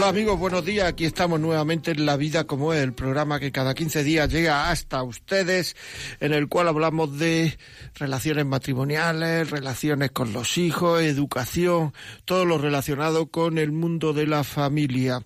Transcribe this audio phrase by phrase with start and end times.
[0.00, 0.88] Hola amigos, buenos días.
[0.88, 4.70] Aquí estamos nuevamente en La Vida como es, el programa que cada 15 días llega
[4.70, 5.76] hasta ustedes,
[6.20, 7.58] en el cual hablamos de
[7.96, 11.92] relaciones matrimoniales, relaciones con los hijos, educación,
[12.24, 15.22] todo lo relacionado con el mundo de la familia.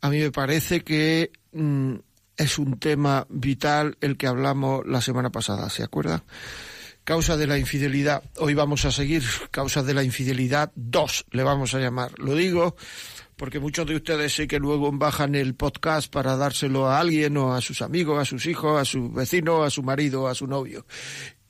[0.00, 1.96] A mí me parece que mm,
[2.38, 6.22] es un tema vital el que hablamos la semana pasada, ¿se acuerdan?
[7.04, 8.22] Causa de la infidelidad.
[8.38, 12.18] Hoy vamos a seguir causas de la infidelidad 2, le vamos a llamar.
[12.18, 12.74] Lo digo
[13.42, 17.54] porque muchos de ustedes sé que luego bajan el podcast para dárselo a alguien o
[17.54, 20.86] a sus amigos, a sus hijos, a su vecino, a su marido, a su novio.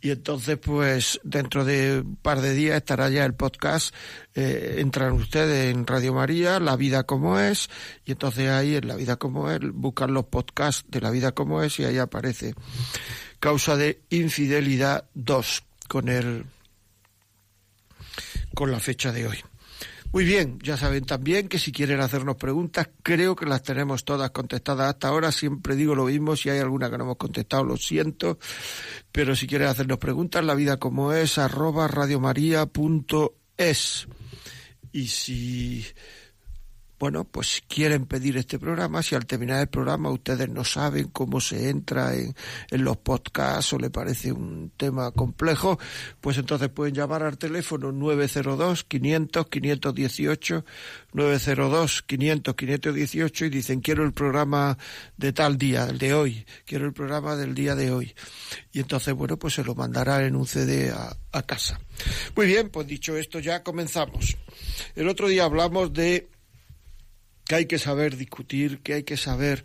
[0.01, 3.95] Y entonces, pues, dentro de un par de días estará ya el podcast.
[4.35, 7.69] Eh, entran ustedes en Radio María, La Vida Como Es,
[8.07, 11.63] y entonces ahí en La Vida Como Es buscan los podcasts de La Vida Como
[11.63, 12.55] Es y ahí aparece
[13.39, 16.47] Causa de Infidelidad 2 con el,
[18.55, 19.52] con la fecha de hoy.
[20.13, 24.31] Muy bien, ya saben también que si quieren hacernos preguntas, creo que las tenemos todas
[24.31, 25.33] contestadas hasta ahora.
[25.33, 28.39] Siempre digo lo mismo, si hay alguna que no hemos contestado, lo siento.
[29.11, 34.07] Pero si quieren hacernos preguntas, la vida como es, arroba radiomaria.es.
[34.93, 35.87] Y si
[37.03, 41.41] bueno, pues quieren pedir este programa, si al terminar el programa ustedes no saben cómo
[41.41, 42.33] se entra en,
[42.71, 45.81] los podcasts o le parece un tema complejo,
[46.21, 50.65] pues entonces pueden llamar al teléfono 902 500 518
[51.13, 54.79] 902 500 518 y dicen quiero el programa
[55.17, 58.15] de tal día, el de hoy, quiero el programa del día de hoy.
[58.71, 61.81] Y entonces, bueno, pues se lo mandará en un CD a, a casa.
[62.37, 64.37] Muy bien, pues dicho esto ya comenzamos.
[64.95, 66.31] El otro día hablamos de
[67.45, 69.65] que hay que saber discutir, que hay que saber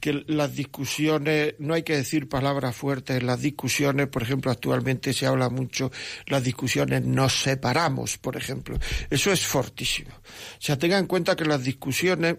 [0.00, 5.26] que las discusiones, no hay que decir palabras fuertes, las discusiones, por ejemplo, actualmente se
[5.26, 5.90] habla mucho,
[6.26, 8.78] las discusiones nos separamos, por ejemplo.
[9.10, 10.10] Eso es fortísimo.
[10.14, 12.36] O sea, tengan en cuenta que las discusiones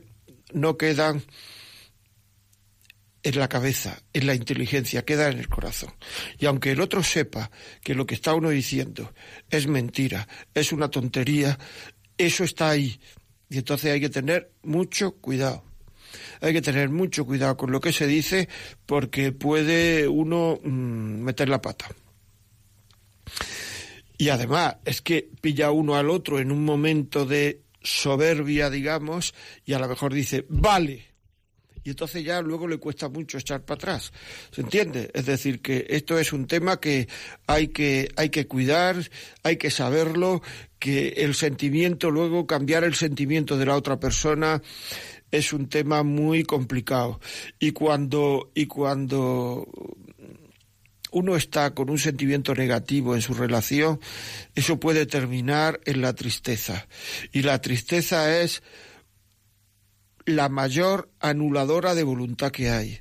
[0.53, 1.23] no quedan
[3.23, 5.93] en la cabeza, en la inteligencia, queda en el corazón.
[6.39, 7.51] Y aunque el otro sepa
[7.83, 9.13] que lo que está uno diciendo
[9.49, 11.57] es mentira, es una tontería,
[12.17, 12.99] eso está ahí,
[13.49, 15.63] y entonces hay que tener mucho cuidado.
[16.41, 18.47] Hay que tener mucho cuidado con lo que se dice
[18.85, 21.87] porque puede uno mm, meter la pata.
[24.17, 29.33] Y además es que pilla uno al otro en un momento de soberbia, digamos,
[29.65, 31.06] y a lo mejor dice, vale,
[31.87, 34.11] y entonces ya luego le cuesta mucho echar para atrás.
[34.51, 35.09] ¿Se entiende?
[35.13, 37.07] Es decir, que esto es un tema que
[37.47, 38.97] hay que, hay que cuidar,
[39.41, 40.41] hay que saberlo,
[40.79, 44.61] que el sentimiento, luego cambiar el sentimiento de la otra persona
[45.31, 47.21] es un tema muy complicado.
[47.57, 49.65] Y cuando, y cuando
[51.11, 54.01] uno está con un sentimiento negativo en su relación,
[54.55, 56.85] eso puede terminar en la tristeza.
[57.31, 58.61] Y la tristeza es
[60.27, 62.99] la mayor anuladora de voluntad que hay.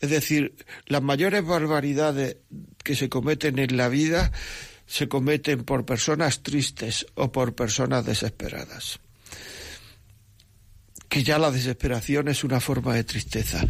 [0.00, 0.54] Es decir,
[0.86, 2.36] las mayores barbaridades
[2.82, 4.32] que se cometen en la vida
[4.86, 9.00] se cometen por personas tristes o por personas desesperadas.
[11.08, 13.64] Que ya la desesperación es una forma de tristeza.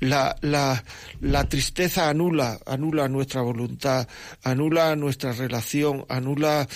[0.00, 0.82] La, la,
[1.20, 4.08] la tristeza anula, anula nuestra voluntad,
[4.42, 6.66] anula nuestra relación, anula,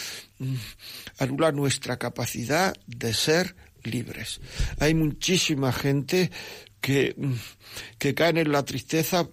[1.19, 3.57] anula nuestra capacidad de ser
[3.87, 4.41] libres.
[4.79, 6.31] Hay muchísima gente
[6.81, 7.17] que,
[7.99, 9.29] que caen en la tristeza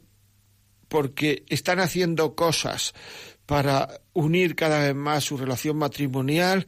[0.88, 2.94] porque están haciendo cosas
[3.46, 6.68] para unir cada vez más su relación matrimonial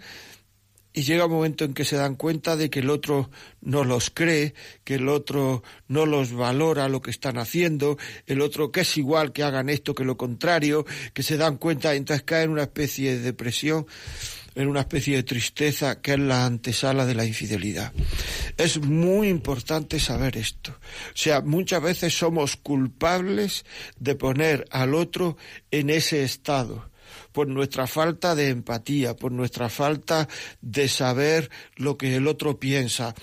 [0.93, 4.11] y llega un momento en que se dan cuenta de que el otro no los
[4.11, 8.97] cree, que el otro no los valora lo que están haciendo, el otro que es
[8.97, 12.63] igual que hagan esto que lo contrario, que se dan cuenta, entonces caen en una
[12.63, 13.87] especie de depresión
[14.55, 17.91] en una especie de tristeza que es la antesala de la infidelidad.
[18.57, 20.71] Es muy importante saber esto.
[20.71, 23.65] O sea, muchas veces somos culpables
[23.99, 25.37] de poner al otro
[25.71, 26.91] en ese estado
[27.31, 30.29] por nuestra falta de empatía, por nuestra falta
[30.61, 33.13] de saber lo que el otro piensa,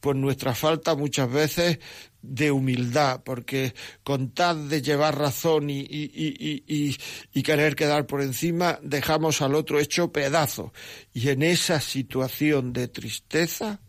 [0.00, 1.78] por nuestra falta muchas veces
[2.22, 9.40] de humildad, porque con tal de llevar razón y, y, querer quedar por encima, dejamos
[9.40, 10.72] al otro hecho pedazo.
[11.14, 13.80] Y en esa situación de tristeza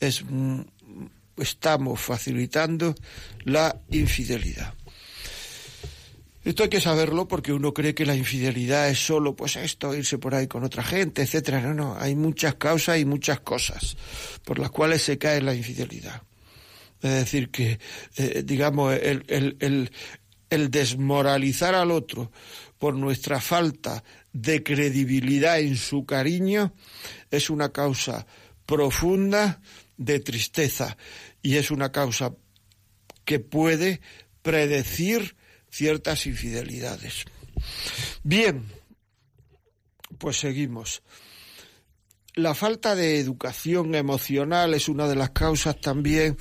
[0.00, 0.60] es, mm,
[1.36, 2.94] estamos facilitando
[3.44, 4.74] la infidelidad.
[6.46, 10.16] Esto hay que saberlo porque uno cree que la infidelidad es solo pues esto, irse
[10.16, 11.60] por ahí con otra gente, etcétera.
[11.60, 13.96] No, no, hay muchas causas y muchas cosas
[14.44, 16.22] por las cuales se cae la infidelidad.
[17.02, 17.78] Es decir, que,
[18.16, 19.90] eh, digamos, el, el, el,
[20.50, 22.32] el desmoralizar al otro
[22.78, 24.02] por nuestra falta
[24.32, 26.74] de credibilidad en su cariño
[27.30, 28.26] es una causa
[28.66, 29.60] profunda
[29.96, 30.96] de tristeza
[31.42, 32.34] y es una causa
[33.24, 34.00] que puede
[34.42, 35.36] predecir
[35.70, 37.24] ciertas infidelidades.
[38.22, 38.64] Bien,
[40.18, 41.02] pues seguimos.
[42.36, 46.36] La falta de educación emocional es una de las causas también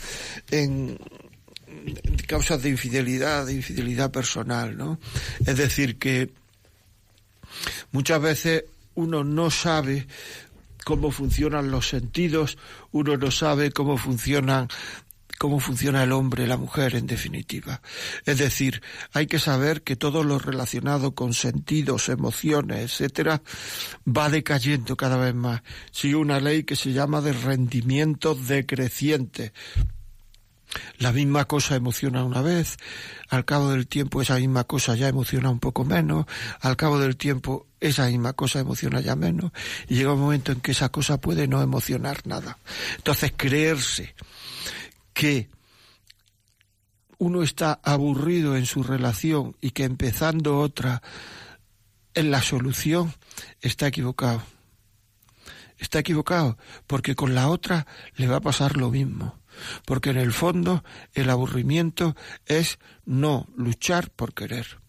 [0.52, 0.98] en
[2.28, 5.00] causas de infidelidad, de infidelidad personal, ¿no?
[5.46, 6.32] Es decir, que
[7.94, 8.66] muchas veces
[8.96, 10.06] uno no sabe
[10.84, 12.58] cómo funcionan los sentidos,
[12.92, 14.68] uno no sabe cómo funcionan
[15.38, 17.82] cómo funciona el hombre, la mujer, en definitiva.
[18.26, 18.82] Es decir,
[19.14, 23.42] hay que saber que todo lo relacionado con sentidos, emociones, etcétera,
[24.08, 25.62] va decayendo cada vez más.
[25.92, 29.54] Sigue una ley que se llama de rendimiento decreciente.
[30.98, 32.78] La misma cosa emociona una vez,
[33.30, 36.26] al cabo del tiempo esa misma cosa ya emociona un poco menos,
[36.60, 39.52] al cabo del tiempo esa misma cosa emociona ya menos,
[39.88, 42.58] y llega un momento en que esa cosa puede no emocionar nada.
[42.98, 44.16] Entonces, creerse
[45.16, 45.50] que
[47.18, 51.02] uno está aburrido en su relación y que empezando otra
[52.14, 53.14] en la solución,
[53.62, 54.44] está equivocado.
[55.78, 59.40] Está equivocado porque con la otra le va a pasar lo mismo.
[59.86, 60.84] Porque en el fondo
[61.14, 62.16] el aburrimiento
[62.46, 64.80] es no luchar por querer.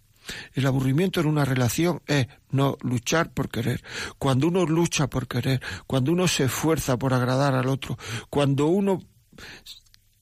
[0.55, 3.85] El aburrimiento en una relación es no luchar por querer.
[4.19, 7.97] Cuando uno lucha por querer, cuando uno se esfuerza por agradar al otro,
[8.29, 9.01] cuando uno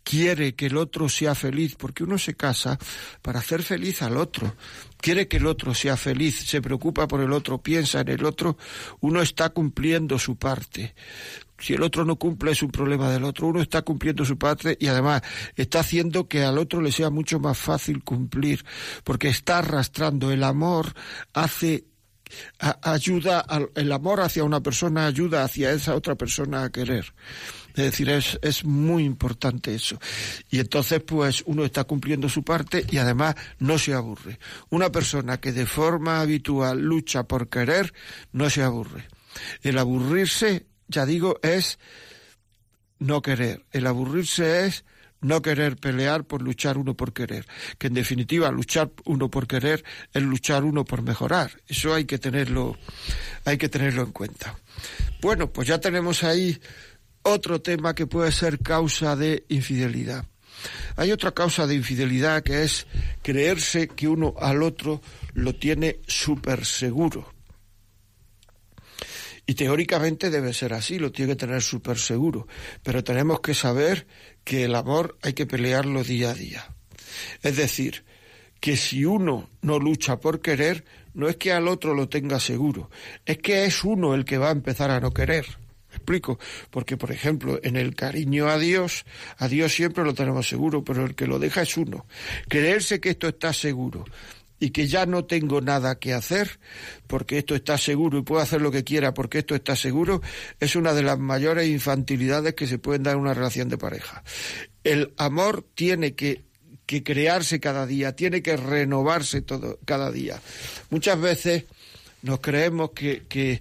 [0.04, 2.78] quiere que el otro sea feliz, porque uno se casa
[3.22, 4.54] para hacer feliz al otro,
[4.98, 8.56] quiere que el otro sea feliz, se preocupa por el otro, piensa en el otro,
[9.00, 10.94] uno está cumpliendo su parte.
[11.58, 14.76] Si el otro no cumple es un problema del otro, uno está cumpliendo su parte
[14.78, 15.22] y además
[15.56, 18.64] está haciendo que al otro le sea mucho más fácil cumplir,
[19.02, 20.92] porque está arrastrando el amor,
[21.32, 21.86] hace
[22.82, 27.14] ayuda, el amor hacia una persona ayuda hacia esa otra persona a querer.
[27.74, 29.98] Es decir, es, es muy importante eso.
[30.48, 34.38] Y entonces, pues, uno está cumpliendo su parte y además no se aburre.
[34.70, 37.92] Una persona que de forma habitual lucha por querer,
[38.32, 39.08] no se aburre.
[39.62, 41.78] El aburrirse, ya digo, es
[43.00, 43.64] no querer.
[43.72, 44.84] El aburrirse es
[45.24, 47.46] no querer pelear por luchar uno por querer,
[47.78, 49.82] que en definitiva luchar uno por querer
[50.12, 51.50] es luchar uno por mejorar.
[51.66, 52.76] Eso hay que tenerlo,
[53.44, 54.54] hay que tenerlo en cuenta.
[55.22, 56.60] Bueno, pues ya tenemos ahí
[57.24, 60.26] otro tema que puede ser causa de infidelidad.
[60.96, 62.86] Hay otra causa de infidelidad que es
[63.22, 65.00] creerse que uno al otro
[65.32, 67.32] lo tiene súper seguro.
[69.46, 72.46] Y teóricamente debe ser así, lo tiene que tener súper seguro.
[72.82, 74.06] Pero tenemos que saber
[74.42, 76.74] que el amor hay que pelearlo día a día.
[77.42, 78.04] Es decir,
[78.60, 82.90] que si uno no lucha por querer, no es que al otro lo tenga seguro,
[83.26, 85.63] es que es uno el que va a empezar a no querer
[86.04, 86.38] explico?
[86.70, 89.04] Porque, por ejemplo, en el cariño a Dios,
[89.38, 92.06] a Dios siempre lo tenemos seguro, pero el que lo deja es uno.
[92.48, 94.04] Creerse que esto está seguro
[94.60, 96.58] y que ya no tengo nada que hacer
[97.06, 100.22] porque esto está seguro y puedo hacer lo que quiera porque esto está seguro,
[100.60, 104.22] es una de las mayores infantilidades que se pueden dar en una relación de pareja.
[104.84, 106.44] El amor tiene que
[106.86, 110.40] crearse cada día, tiene que renovarse todo cada día.
[110.90, 111.64] Muchas veces
[112.24, 113.60] nos creemos que, que,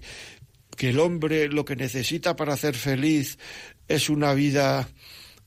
[0.76, 3.38] que el hombre lo que necesita para ser feliz
[3.88, 4.88] es una vida,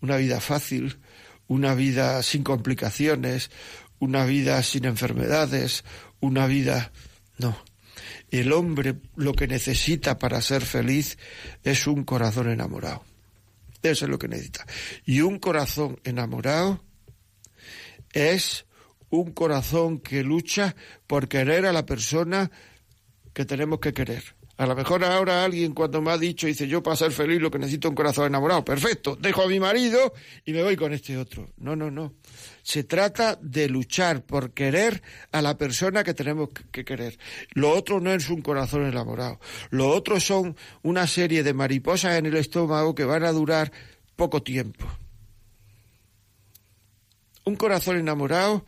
[0.01, 0.99] una vida fácil,
[1.47, 3.51] una vida sin complicaciones,
[3.99, 5.83] una vida sin enfermedades,
[6.19, 6.91] una vida...
[7.37, 7.57] No.
[8.29, 11.17] El hombre lo que necesita para ser feliz
[11.63, 13.03] es un corazón enamorado.
[13.81, 14.65] Eso es lo que necesita.
[15.05, 16.83] Y un corazón enamorado
[18.11, 18.65] es
[19.09, 22.51] un corazón que lucha por querer a la persona
[23.33, 24.36] que tenemos que querer.
[24.57, 27.51] A lo mejor ahora alguien cuando me ha dicho, dice, yo para ser feliz lo
[27.51, 28.65] que necesito es un corazón enamorado.
[28.65, 30.13] Perfecto, dejo a mi marido
[30.45, 31.47] y me voy con este otro.
[31.57, 32.15] No, no, no.
[32.63, 37.19] Se trata de luchar por querer a la persona que tenemos que querer.
[37.53, 39.39] Lo otro no es un corazón enamorado.
[39.69, 43.71] Lo otro son una serie de mariposas en el estómago que van a durar
[44.15, 44.87] poco tiempo.
[47.45, 48.65] Un corazón enamorado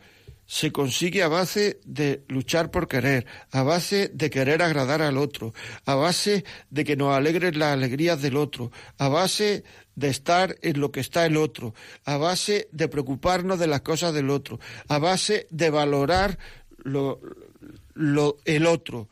[0.50, 5.54] se consigue a base de luchar por querer, a base de querer agradar al otro,
[5.84, 9.62] a base de que nos alegren las alegrías del otro, a base
[9.94, 11.72] de estar en lo que está el otro,
[12.04, 16.36] a base de preocuparnos de las cosas del otro, a base de valorar
[16.78, 17.20] lo,
[17.94, 19.08] lo, el otro.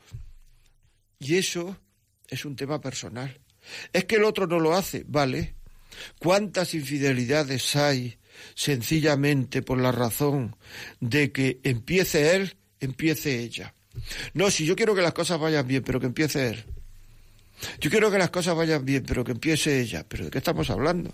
[1.19, 1.77] Y eso
[2.27, 3.39] es un tema personal.
[3.93, 5.55] Es que el otro no lo hace, vale.
[6.19, 8.18] ¿Cuántas infidelidades hay
[8.55, 10.55] sencillamente por la razón
[10.99, 13.73] de que empiece él, empiece ella?
[14.33, 16.65] No, si yo quiero que las cosas vayan bien, pero que empiece él.
[17.79, 20.05] Yo quiero que las cosas vayan bien, pero que empiece ella.
[20.07, 21.13] ¿Pero de qué estamos hablando?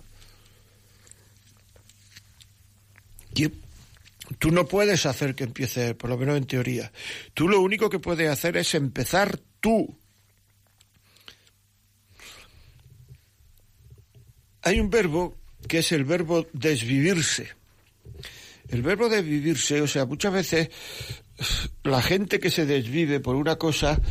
[4.40, 6.92] Tú no puedes hacer que empiece él, por lo menos en teoría.
[7.34, 9.98] Tú lo único que puedes hacer es empezar tú.
[14.62, 15.38] Hay un verbo
[15.68, 17.50] que es el verbo desvivirse.
[18.70, 20.70] El verbo desvivirse, o sea, muchas veces
[21.84, 24.02] la gente que se desvive por una cosa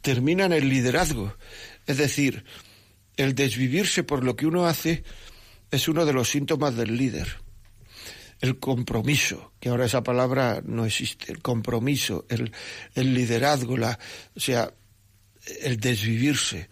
[0.00, 1.34] termina en el liderazgo.
[1.86, 2.44] Es decir,
[3.16, 5.04] el desvivirse por lo que uno hace
[5.70, 7.40] es uno de los síntomas del líder.
[8.40, 12.52] El compromiso, que ahora esa palabra no existe, el compromiso, el,
[13.14, 13.98] liderazgo, la,
[14.34, 14.72] o sea,
[15.62, 16.68] el desvivirse.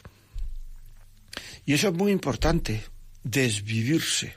[1.64, 2.82] Y eso es muy importante,
[3.22, 4.34] desvivirse,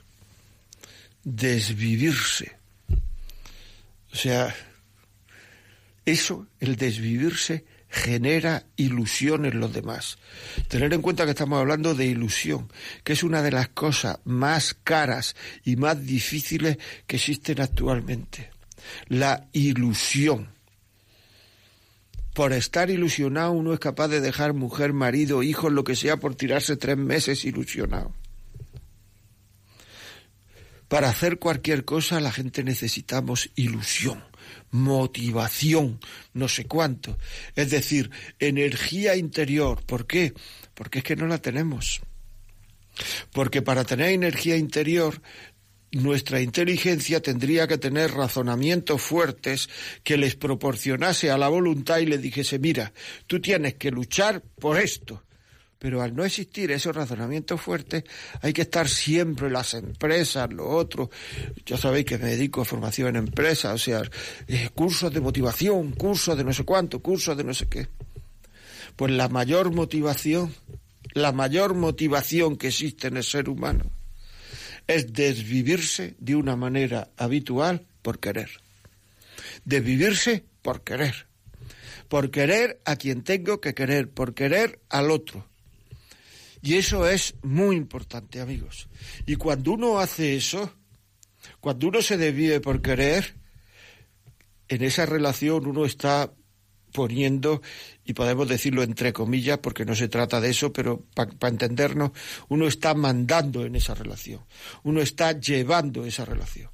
[1.24, 2.56] desvivirse.
[4.12, 4.56] O sea,
[6.06, 10.18] eso, el desvivirse, genera ilusión en los demás.
[10.68, 12.72] Tener en cuenta que estamos hablando de ilusión,
[13.04, 18.50] que es una de las cosas más caras y más difíciles que existen actualmente.
[19.08, 20.50] La ilusión.
[22.34, 26.34] Por estar ilusionado uno es capaz de dejar mujer, marido, hijos, lo que sea, por
[26.34, 28.12] tirarse tres meses ilusionado.
[30.94, 34.24] Para hacer cualquier cosa la gente necesitamos ilusión
[34.70, 36.00] motivación,
[36.34, 37.18] no sé cuánto.
[37.56, 39.84] Es decir, energía interior.
[39.84, 40.34] ¿Por qué?
[40.76, 42.02] Porque es que no la tenemos.
[43.32, 45.20] Porque para tener energía interior,
[45.92, 49.70] nuestra inteligencia tendría que tener razonamientos fuertes
[50.04, 52.94] que les proporcionase a la voluntad y le dijese, mira,
[53.26, 55.24] tú tienes que luchar por esto,
[55.84, 58.06] pero al no existir esos razonamientos fuertes,
[58.40, 61.10] hay que estar siempre las empresas, lo otro.
[61.66, 64.02] Ya sabéis que me dedico a formación en empresas, o sea,
[64.48, 67.90] eh, cursos de motivación, cursos de no sé cuánto, cursos de no sé qué.
[68.96, 70.56] Pues la mayor motivación,
[71.16, 73.84] la mayor motivación que existe en el ser humano
[74.88, 78.52] es desvivirse de una manera habitual por querer.
[79.66, 81.28] Desvivirse por querer.
[82.08, 85.46] Por querer a quien tengo que querer, por querer al otro
[86.64, 88.88] y eso es muy importante, amigos.
[89.26, 90.74] Y cuando uno hace eso,
[91.60, 93.36] cuando uno se desvive por querer,
[94.70, 96.34] en esa relación uno está
[96.94, 97.62] poniendo,
[98.06, 102.12] y podemos decirlo entre comillas, porque no se trata de eso, pero para entendernos,
[102.48, 104.46] uno está mandando en esa relación,
[104.84, 106.72] uno está llevando esa relación.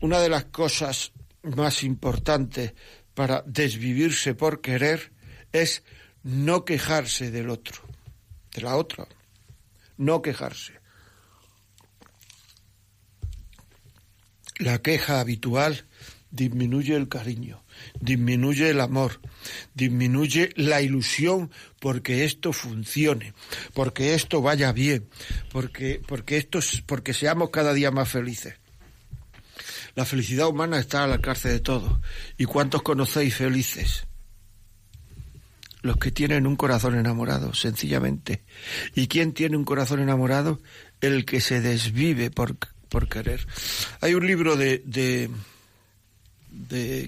[0.00, 1.12] Una de las cosas
[1.42, 2.72] más importantes
[3.12, 5.12] para desvivirse por querer
[5.52, 5.82] es
[6.22, 7.82] no quejarse del otro,
[8.54, 9.06] de la otra,
[9.96, 10.80] no quejarse.
[14.58, 15.86] La queja habitual
[16.30, 17.64] disminuye el cariño,
[18.00, 19.20] disminuye el amor,
[19.74, 23.34] disminuye la ilusión porque esto funcione,
[23.74, 25.08] porque esto vaya bien,
[25.50, 28.54] porque, porque, esto, porque seamos cada día más felices.
[29.94, 31.98] La felicidad humana está al alcance de todos.
[32.38, 34.06] ¿Y cuántos conocéis felices?
[35.82, 38.42] Los que tienen un corazón enamorado, sencillamente.
[38.94, 40.60] ¿Y quién tiene un corazón enamorado?
[41.00, 42.56] El que se desvive por,
[42.88, 43.46] por querer.
[44.00, 45.30] Hay un libro de, de,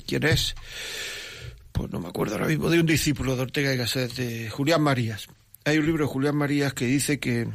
[0.06, 0.54] quién es,
[1.72, 4.82] pues no me acuerdo ahora mismo, de un discípulo de Ortega y Gasset, de Julián
[4.82, 5.28] Marías.
[5.64, 7.48] Hay un libro de Julián Marías que dice que,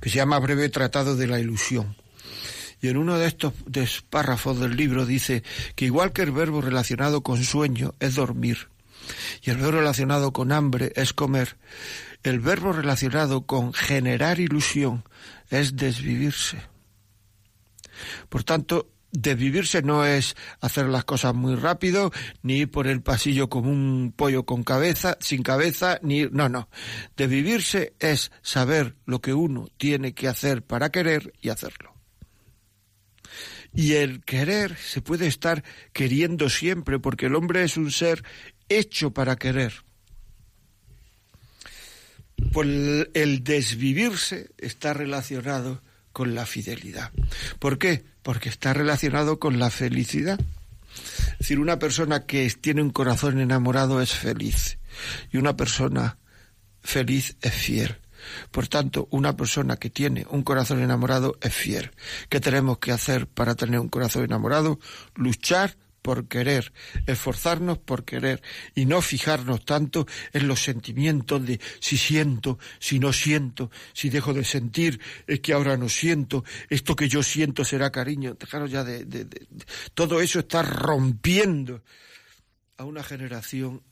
[0.00, 1.96] que se llama Breve Tratado de la Ilusión.
[2.80, 3.54] Y en uno de estos
[4.08, 5.42] párrafos del libro dice
[5.74, 8.68] que igual que el verbo relacionado con sueño es dormir,
[9.42, 11.56] y el verbo relacionado con hambre es comer.
[12.22, 15.04] El verbo relacionado con generar ilusión
[15.50, 16.58] es desvivirse.
[18.28, 22.12] Por tanto, desvivirse no es hacer las cosas muy rápido,
[22.42, 26.68] ni ir por el pasillo como un pollo con cabeza, sin cabeza, ni no, no.
[27.16, 31.94] Desvivirse es saber lo que uno tiene que hacer para querer y hacerlo.
[33.74, 35.62] Y el querer se puede estar
[35.92, 38.24] queriendo siempre, porque el hombre es un ser
[38.68, 39.72] hecho para querer.
[42.52, 42.68] Pues
[43.14, 45.82] el desvivirse está relacionado
[46.12, 47.12] con la fidelidad.
[47.58, 48.04] ¿Por qué?
[48.22, 50.40] Porque está relacionado con la felicidad.
[51.32, 54.78] Es decir, una persona que tiene un corazón enamorado es feliz
[55.32, 56.18] y una persona
[56.82, 57.98] feliz es fiel.
[58.50, 61.92] Por tanto, una persona que tiene un corazón enamorado es fiel.
[62.28, 64.78] ¿Qué tenemos que hacer para tener un corazón enamorado?
[65.14, 66.72] Luchar por querer,
[67.06, 68.42] esforzarnos por querer
[68.74, 74.32] y no fijarnos tanto en los sentimientos de si siento, si no siento, si dejo
[74.32, 78.34] de sentir, es que ahora no siento, esto que yo siento será cariño.
[78.34, 79.26] Dejaros ya de, de
[79.94, 81.82] todo eso está rompiendo
[82.76, 83.82] a una generación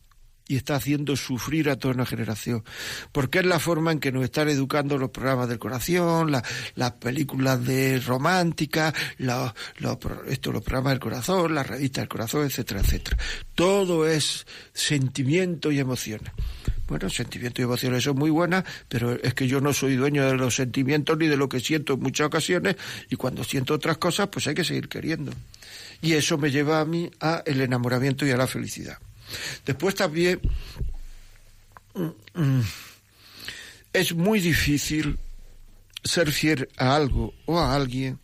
[0.48, 2.64] y está haciendo sufrir a toda una generación,
[3.12, 7.64] porque es la forma en que nos están educando los programas del corazón, las películas
[7.64, 9.98] de romántica, los, los,
[10.28, 13.18] esto, los programas del corazón, las revistas del corazón, etcétera, etcétera.
[13.54, 16.32] Todo es sentimiento y emociones.
[16.86, 20.36] Bueno, sentimientos y emociones son muy buenas, pero es que yo no soy dueño de
[20.36, 22.76] los sentimientos ni de lo que siento en muchas ocasiones,
[23.10, 25.32] y cuando siento otras cosas, pues hay que seguir queriendo.
[26.00, 28.98] Y eso me lleva a mí a el enamoramiento y a la felicidad.
[29.64, 30.40] Después también
[33.92, 35.18] es muy difícil
[36.04, 38.20] ser fiel a algo o a alguien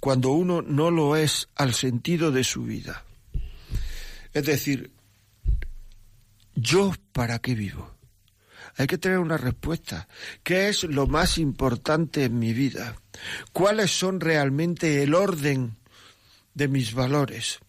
[0.00, 3.04] cuando uno no lo es al sentido de su vida.
[4.32, 4.90] Es decir,
[6.54, 7.94] ¿yo para qué vivo?
[8.76, 10.08] Hay que tener una respuesta.
[10.42, 12.96] ¿Qué es lo más importante en mi vida?
[13.52, 15.76] ¿Cuáles son realmente el orden
[16.54, 17.60] de mis valores?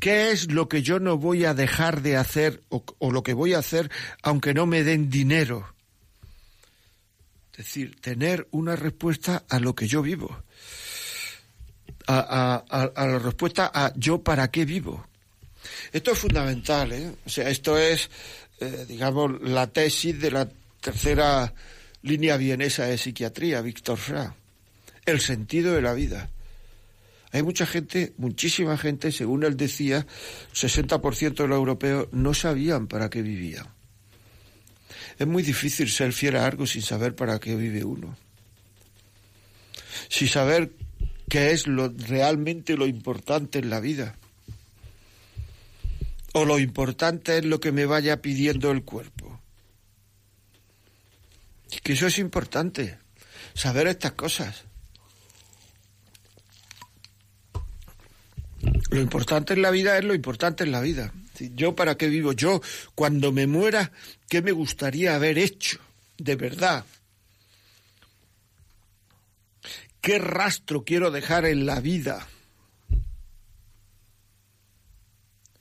[0.00, 3.52] ¿Qué es lo que yo no voy a dejar de hacer o, lo que voy
[3.52, 3.90] a hacer
[4.22, 5.74] aunque no me den dinero?
[7.52, 10.42] Es decir, tener una respuesta a lo que yo vivo.
[12.06, 12.64] A,
[12.96, 15.06] la respuesta a yo para qué vivo.
[15.92, 17.12] Esto es fundamental, ¿eh?
[17.26, 18.08] O sea, esto es,
[18.58, 20.48] eh, digamos, la tesis de la
[20.80, 21.52] tercera
[22.02, 24.34] línea vienesa de psiquiatría, Víctor Fra.
[25.04, 26.30] El sentido de la vida.
[27.32, 30.06] Hay mucha gente, muchísima gente, según él decía,
[30.52, 33.66] 60% de los europeos no sabían para qué vivían.
[35.18, 38.16] Es muy difícil ser fiel a algo sin saber para qué vive uno.
[40.08, 40.72] Sin saber
[41.28, 44.16] qué es lo realmente lo importante en la vida.
[46.32, 49.40] O lo importante es lo que me vaya pidiendo el cuerpo.
[51.70, 52.98] Y que eso es importante,
[53.54, 54.64] saber estas cosas.
[58.90, 61.12] Lo importante en la vida es lo importante en la vida.
[61.54, 62.60] Yo para qué vivo, yo
[62.94, 63.92] cuando me muera,
[64.28, 65.78] ¿qué me gustaría haber hecho?
[66.18, 66.84] De verdad.
[70.00, 72.26] ¿Qué rastro quiero dejar en la vida?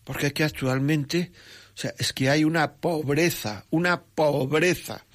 [0.03, 1.31] Porque es que actualmente,
[1.75, 5.05] o sea, es que hay una pobreza, una pobreza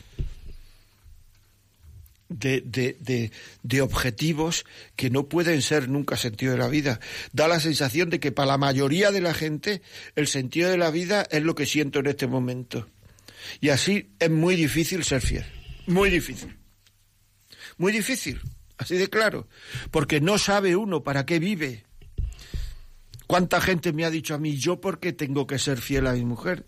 [2.28, 3.30] de, de,
[3.62, 4.64] de, objetivos
[4.96, 7.00] que no pueden ser nunca sentido de la vida.
[7.32, 9.82] Da la sensación de que para la mayoría de la gente
[10.16, 12.88] el sentido de la vida es lo que siento en este momento.
[13.60, 15.44] Y así es muy difícil ser fiel.
[15.86, 16.56] Muy difícil.
[17.76, 18.40] Muy difícil.
[18.78, 19.48] Así de claro.
[19.90, 21.84] Porque no sabe uno para qué vive.
[23.26, 26.12] ¿Cuánta gente me ha dicho a mí, yo por qué tengo que ser fiel a
[26.12, 26.66] mi mujer?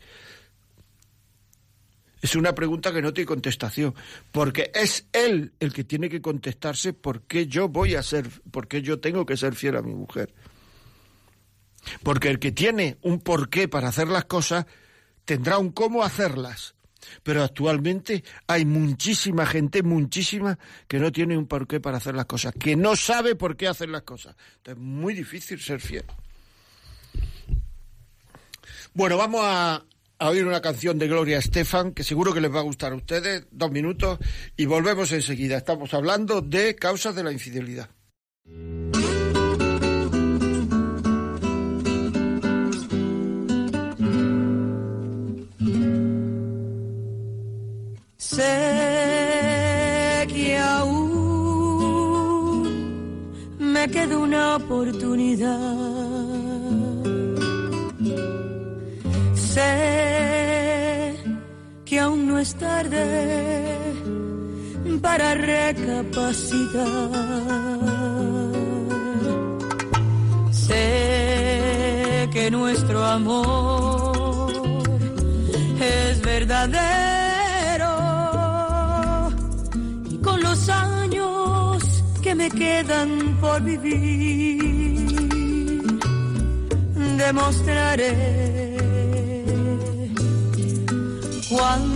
[2.26, 3.94] Es una pregunta que no tiene contestación,
[4.32, 8.66] porque es él el que tiene que contestarse por qué yo voy a ser, por
[8.66, 10.34] qué yo tengo que ser fiel a mi mujer.
[12.02, 14.66] Porque el que tiene un porqué para hacer las cosas
[15.24, 16.74] tendrá un cómo hacerlas.
[17.22, 20.58] Pero actualmente hay muchísima gente, muchísima,
[20.88, 23.88] que no tiene un porqué para hacer las cosas, que no sabe por qué hacer
[23.88, 24.34] las cosas.
[24.64, 26.04] es muy difícil ser fiel.
[28.94, 29.84] Bueno, vamos a,
[30.18, 32.96] a oír una canción de Gloria Estefan que seguro que les va a gustar a
[32.96, 33.44] ustedes.
[33.50, 34.18] Dos minutos
[34.56, 35.56] y volvemos enseguida.
[35.56, 37.90] Estamos hablando de causas de la infidelidad.
[48.16, 48.42] Sé
[50.28, 51.06] que aún
[53.58, 55.85] me queda una oportunidad
[62.46, 63.04] es tarde
[65.02, 66.84] para recapacitar.
[70.52, 74.52] Sé que nuestro amor
[75.80, 77.94] es verdadero
[80.10, 81.82] y con los años
[82.22, 85.06] que me quedan por vivir
[87.24, 88.12] demostraré
[91.48, 91.95] cuánto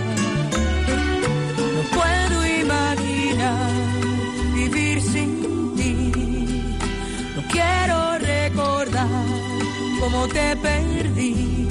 [10.11, 11.67] Cómo te perdí.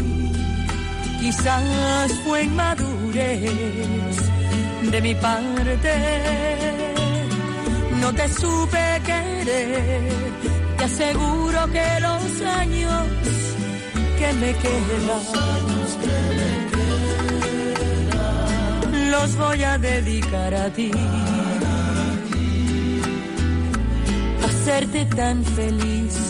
[1.20, 4.16] Quizás fue inmadurez
[4.90, 5.94] de mi parte,
[8.00, 10.30] no te supe querer
[10.80, 13.04] te aseguro que los años
[14.18, 15.20] que me quedan
[19.10, 20.90] los voy a dedicar a ti.
[24.42, 26.29] Hacerte tan feliz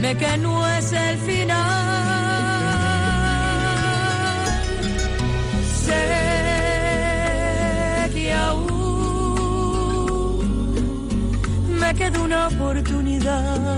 [0.00, 1.58] me que no es el final.
[5.84, 6.04] Sé
[8.14, 8.68] que aún
[11.80, 13.77] me queda una oportunidad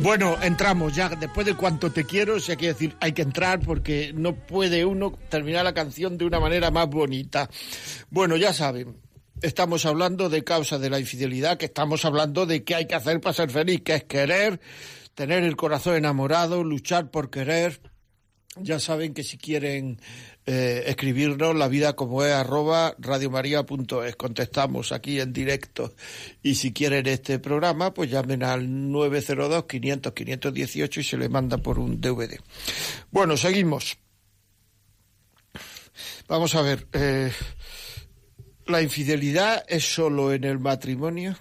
[0.00, 1.08] bueno, entramos ya.
[1.08, 5.12] Después de cuánto te quiero, se quiere decir, hay que entrar porque no puede uno
[5.28, 7.48] terminar la canción de una manera más bonita.
[8.10, 8.96] Bueno, ya saben,
[9.42, 13.20] estamos hablando de causa de la infidelidad, que estamos hablando de qué hay que hacer
[13.20, 14.60] para ser feliz, que es querer,
[15.14, 17.80] tener el corazón enamorado, luchar por querer.
[18.56, 20.00] Ya saben que si quieren
[20.46, 24.16] eh, escribirnos la vida como es arroba radiomaria.es.
[24.16, 25.94] Contestamos aquí en directo.
[26.42, 32.00] Y si quieren este programa, pues llamen al 902-500-518 y se le manda por un
[32.00, 32.40] DVD.
[33.10, 33.98] Bueno, seguimos.
[36.26, 36.88] Vamos a ver.
[36.92, 37.30] Eh,
[38.66, 41.36] ¿La infidelidad es solo en el matrimonio?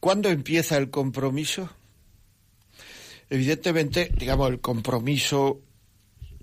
[0.00, 1.70] ¿Cuándo empieza el compromiso?
[3.32, 5.62] Evidentemente, digamos, el compromiso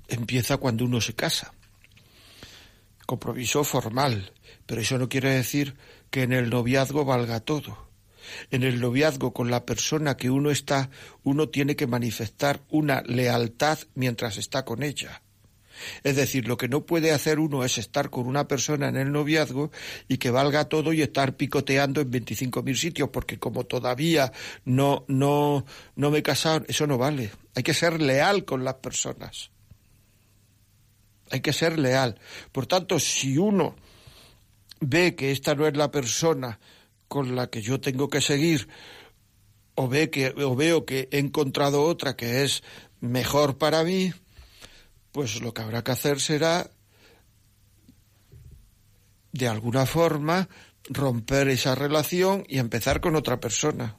[0.07, 1.53] empieza cuando uno se casa.
[3.05, 4.33] Compromiso formal,
[4.65, 5.75] pero eso no quiere decir
[6.09, 7.77] que en el noviazgo valga todo.
[8.49, 10.89] En el noviazgo con la persona que uno está,
[11.21, 15.21] uno tiene que manifestar una lealtad mientras está con ella.
[16.03, 19.11] Es decir, lo que no puede hacer uno es estar con una persona en el
[19.11, 19.71] noviazgo
[20.07, 24.31] y que valga todo y estar picoteando en 25.000 sitios, porque como todavía
[24.65, 25.65] no, no,
[25.95, 27.31] no me he casado, eso no vale.
[27.55, 29.51] Hay que ser leal con las personas
[31.31, 32.19] hay que ser leal.
[32.51, 33.75] Por tanto, si uno
[34.79, 36.59] ve que esta no es la persona
[37.07, 38.67] con la que yo tengo que seguir,
[39.75, 42.63] o, ve que, o veo que he encontrado otra que es
[42.99, 44.11] mejor para mí,
[45.11, 46.69] pues lo que habrá que hacer será,
[49.31, 50.49] de alguna forma,
[50.89, 53.97] romper esa relación y empezar con otra persona.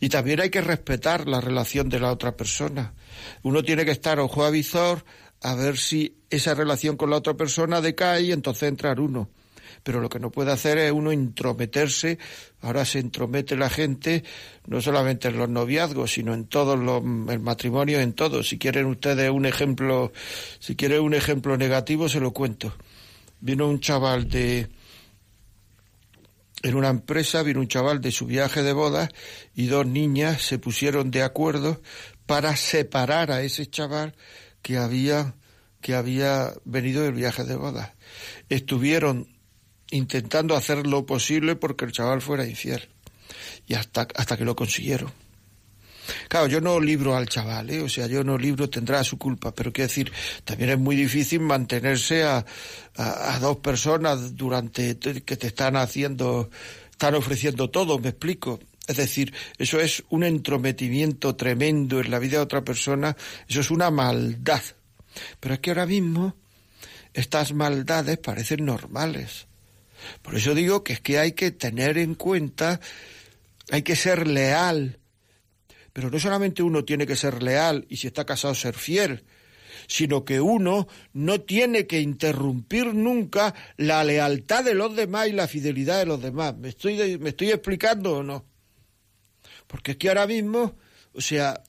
[0.00, 2.94] Y también hay que respetar la relación de la otra persona.
[3.42, 5.04] Uno tiene que estar ojo a visor
[5.40, 9.30] a ver si esa relación con la otra persona decae y entonces entrar uno.
[9.82, 12.18] Pero lo que no puede hacer es uno intrometerse,
[12.62, 14.24] ahora se entromete la gente,
[14.66, 18.42] no solamente en los noviazgos, sino en todos los, el matrimonio, en todo.
[18.42, 20.12] Si quieren ustedes un ejemplo,
[20.58, 22.74] si quieren un ejemplo negativo, se lo cuento.
[23.40, 24.68] Vino un chaval de,
[26.62, 29.08] en una empresa vino un chaval de su viaje de boda
[29.54, 31.80] y dos niñas se pusieron de acuerdo
[32.26, 34.14] para separar a ese chaval
[34.60, 35.34] que había,
[35.80, 37.94] que había venido del viaje de boda.
[38.48, 39.28] Estuvieron
[39.90, 42.88] intentando hacer lo posible porque el chaval fuera infiel.
[43.66, 45.12] Y hasta, hasta que lo consiguieron.
[46.28, 47.82] Claro, yo no libro al chaval, ¿eh?
[47.82, 50.10] o sea, yo no libro, tendrá su culpa, pero quiero decir,
[50.44, 52.44] también es muy difícil mantenerse a,
[52.96, 56.50] a, dos personas durante que te están haciendo,
[56.90, 58.58] están ofreciendo todo, me explico.
[58.86, 63.14] Es decir, eso es un entrometimiento tremendo en la vida de otra persona,
[63.46, 64.62] eso es una maldad.
[65.40, 66.34] Pero es que ahora mismo
[67.12, 69.47] estas maldades parecen normales.
[70.22, 72.80] Por eso digo que es que hay que tener en cuenta,
[73.70, 74.98] hay que ser leal.
[75.92, 79.24] Pero no solamente uno tiene que ser leal y si está casado ser fiel,
[79.86, 85.48] sino que uno no tiene que interrumpir nunca la lealtad de los demás y la
[85.48, 86.56] fidelidad de los demás.
[86.56, 88.44] ¿Me estoy, me estoy explicando o no?
[89.66, 90.76] Porque es que ahora mismo,
[91.14, 91.62] o sea,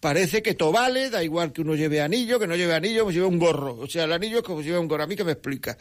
[0.00, 3.14] parece que todo vale, da igual que uno lleve anillo, que no lleve anillo, pues
[3.14, 3.76] lleve un gorro.
[3.76, 5.04] O sea, el anillo es como si lleve un gorro.
[5.04, 5.76] A mí que me explica.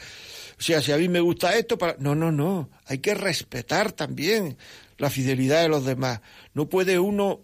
[0.58, 1.96] O sea, si a mí me gusta esto, para...
[2.00, 2.70] no, no, no.
[2.86, 4.58] Hay que respetar también
[4.98, 6.20] la fidelidad de los demás.
[6.54, 7.42] No puede uno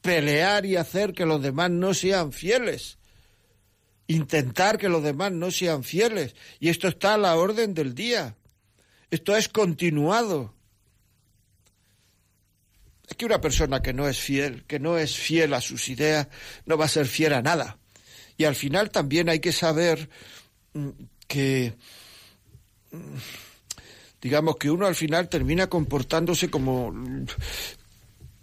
[0.00, 2.98] pelear y hacer que los demás no sean fieles.
[4.06, 6.34] Intentar que los demás no sean fieles.
[6.60, 8.36] Y esto está a la orden del día.
[9.10, 10.55] Esto es continuado.
[13.08, 16.28] Es que una persona que no es fiel, que no es fiel a sus ideas,
[16.64, 17.78] no va a ser fiel a nada.
[18.36, 20.08] Y al final también hay que saber
[20.74, 20.88] mm,
[21.26, 21.74] que
[22.90, 23.16] mm,
[24.20, 26.92] digamos que uno al final termina comportándose como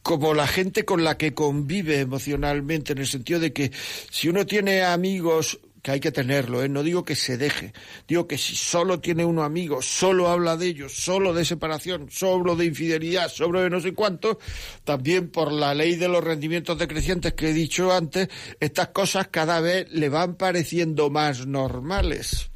[0.03, 3.71] como la gente con la que convive emocionalmente, en el sentido de que
[4.11, 6.69] si uno tiene amigos que hay que tenerlo, ¿eh?
[6.69, 7.73] no digo que se deje,
[8.07, 12.55] digo que si solo tiene uno amigo, solo habla de ellos, solo de separación, solo
[12.55, 14.39] de infidelidad, solo de no sé cuánto,
[14.85, 18.29] también por la ley de los rendimientos decrecientes que he dicho antes,
[18.61, 22.49] estas cosas cada vez le van pareciendo más normales.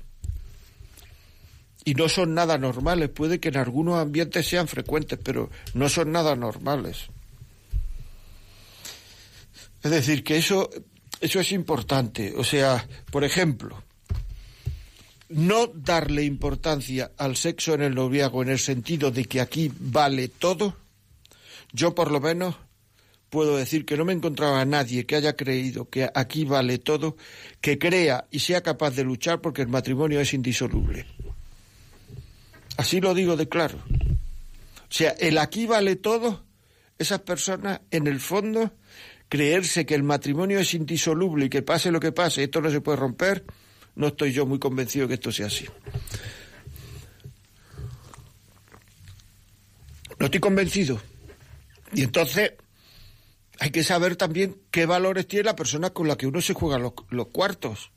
[1.83, 6.13] Y no son nada normales, puede que en algunos ambientes sean frecuentes, pero no son
[6.13, 7.07] nada normales.
[9.83, 10.69] Es decir, que eso
[11.21, 12.33] eso es importante.
[12.37, 13.83] O sea, por ejemplo,
[15.29, 20.27] no darle importancia al sexo en el noviazgo en el sentido de que aquí vale
[20.29, 20.77] todo,
[21.73, 22.55] yo por lo menos
[23.29, 27.17] puedo decir que no me encontraba a nadie que haya creído que aquí vale todo,
[27.59, 31.05] que crea y sea capaz de luchar porque el matrimonio es indisoluble.
[32.77, 33.79] Así lo digo de claro.
[33.89, 36.45] O sea, el aquí vale todo,
[36.97, 38.71] esas personas en el fondo
[39.29, 42.81] creerse que el matrimonio es indisoluble y que pase lo que pase, esto no se
[42.81, 43.43] puede romper,
[43.95, 45.65] no estoy yo muy convencido que esto sea así.
[50.19, 50.99] No estoy convencido.
[51.93, 52.53] Y entonces
[53.59, 56.77] hay que saber también qué valores tiene la persona con la que uno se juega
[56.77, 57.91] los, los cuartos.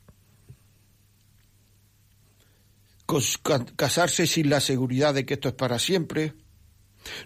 [3.75, 6.33] Casarse sin la seguridad de que esto es para siempre,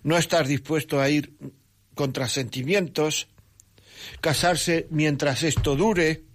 [0.01, 1.37] no estar dispuesto a ir
[1.93, 3.27] contra sentimientos,
[4.21, 6.25] casarse mientras esto dure,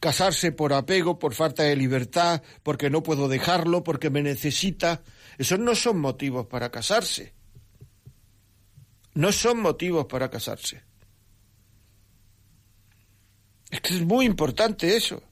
[0.00, 5.02] casarse por apego, por falta de libertad, porque no puedo dejarlo, porque me necesita.
[5.38, 7.34] Esos no son motivos para casarse.
[9.14, 10.82] No son motivos para casarse.
[13.70, 15.22] Es que es muy importante eso.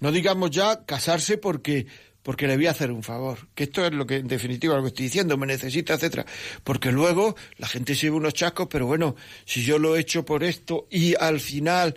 [0.00, 1.86] No digamos ya casarse porque
[2.22, 3.48] porque le voy a hacer un favor.
[3.54, 6.24] Que esto es lo que, en definitiva, lo que estoy diciendo, me necesita, etcétera.
[6.62, 10.24] Porque luego la gente se lleva unos chascos, pero bueno, si yo lo he hecho
[10.24, 11.96] por esto y al final.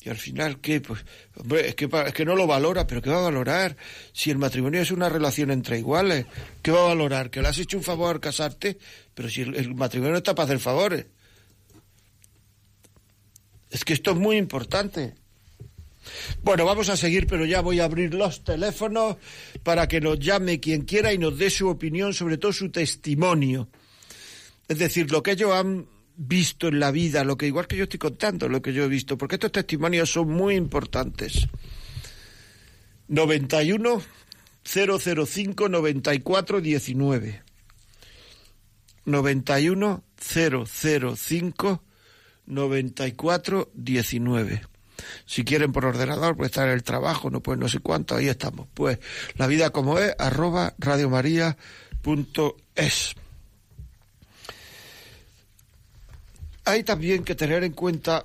[0.00, 0.82] ¿Y al final qué?
[0.82, 1.02] Pues,
[1.36, 3.74] hombre, es que, es que no lo valora, pero ¿qué va a valorar?
[4.12, 6.26] Si el matrimonio es una relación entre iguales,
[6.60, 7.30] ¿qué va a valorar?
[7.30, 8.76] ¿Que le has hecho un favor al casarte?
[9.14, 11.06] Pero si el, el matrimonio está para hacer favores.
[13.70, 15.14] Es que esto es muy importante.
[16.42, 19.16] Bueno, vamos a seguir, pero ya voy a abrir los teléfonos
[19.62, 23.68] para que nos llame quien quiera y nos dé su opinión, sobre todo su testimonio.
[24.68, 25.86] Es decir, lo que ellos han
[26.16, 28.88] visto en la vida, lo que igual que yo estoy contando, lo que yo he
[28.88, 31.46] visto, porque estos testimonios son muy importantes.
[33.08, 34.02] 91
[34.64, 37.42] 005 94 19
[39.04, 41.82] 91 005
[42.46, 44.73] 94 19
[45.26, 48.28] si quieren por ordenador, pues estar en el trabajo, no pues no sé cuánto, ahí
[48.28, 48.68] estamos.
[48.74, 48.98] Pues
[49.36, 51.56] la vida como es, arroba radiomaria.es.
[56.66, 58.24] Hay también que tener en cuenta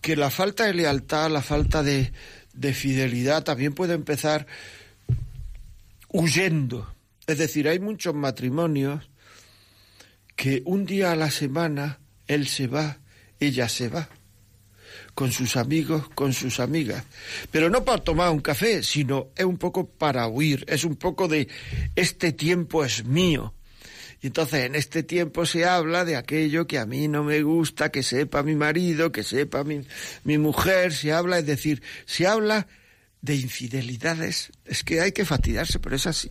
[0.00, 2.12] que la falta de lealtad, la falta de,
[2.52, 4.46] de fidelidad también puede empezar
[6.08, 6.94] huyendo.
[7.26, 9.10] Es decir, hay muchos matrimonios
[10.36, 12.98] que un día a la semana él se va,
[13.40, 14.08] ella se va
[15.14, 17.04] con sus amigos, con sus amigas.
[17.50, 21.28] Pero no para tomar un café, sino es un poco para huir, es un poco
[21.28, 21.48] de
[21.94, 23.54] este tiempo es mío.
[24.20, 27.90] Y entonces en este tiempo se habla de aquello que a mí no me gusta,
[27.90, 29.82] que sepa mi marido, que sepa mi,
[30.24, 32.66] mi mujer, se habla, es decir, se habla
[33.20, 34.50] de infidelidades.
[34.64, 36.30] Es que hay que fatigarse, pero es así.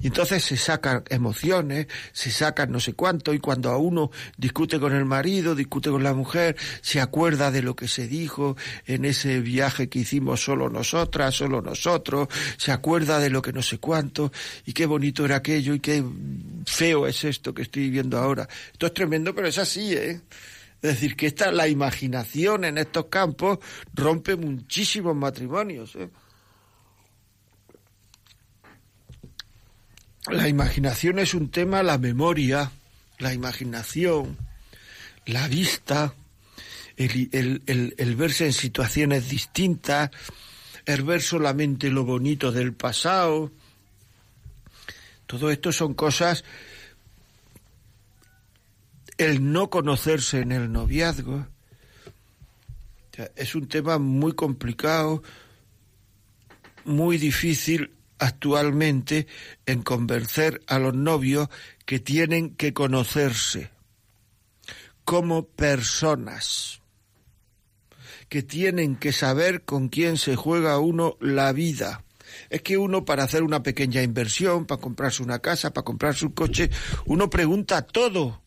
[0.00, 4.78] Y entonces se sacan emociones, se sacan no sé cuánto, y cuando a uno discute
[4.78, 9.04] con el marido, discute con la mujer, se acuerda de lo que se dijo en
[9.04, 13.78] ese viaje que hicimos solo nosotras, solo nosotros, se acuerda de lo que no sé
[13.78, 14.32] cuánto,
[14.66, 16.04] y qué bonito era aquello, y qué
[16.66, 18.48] feo es esto que estoy viviendo ahora.
[18.72, 20.20] Esto es tremendo, pero es así, ¿eh?
[20.82, 23.60] Es decir, que esta, la imaginación en estos campos
[23.94, 25.94] rompe muchísimos matrimonios.
[25.94, 26.08] ¿eh?
[30.30, 32.70] La imaginación es un tema, la memoria,
[33.18, 34.38] la imaginación,
[35.26, 36.14] la vista,
[36.96, 40.10] el, verse en situaciones distintas,
[40.86, 43.50] el ver solamente lo bonito del pasado.
[45.26, 46.44] Todo esto son cosas,
[49.18, 51.48] el no conocerse en el noviazgo.
[53.34, 55.22] Es un tema muy complicado,
[56.84, 57.90] muy difícil
[58.22, 59.26] actualmente
[59.66, 61.48] en convencer a los novios
[61.84, 63.70] que tienen que conocerse
[65.04, 66.80] como personas,
[68.28, 72.04] que tienen que saber con quién se juega uno la vida.
[72.48, 76.32] Es que uno para hacer una pequeña inversión, para comprarse una casa, para comprarse un
[76.32, 76.70] coche,
[77.06, 78.40] uno pregunta todo.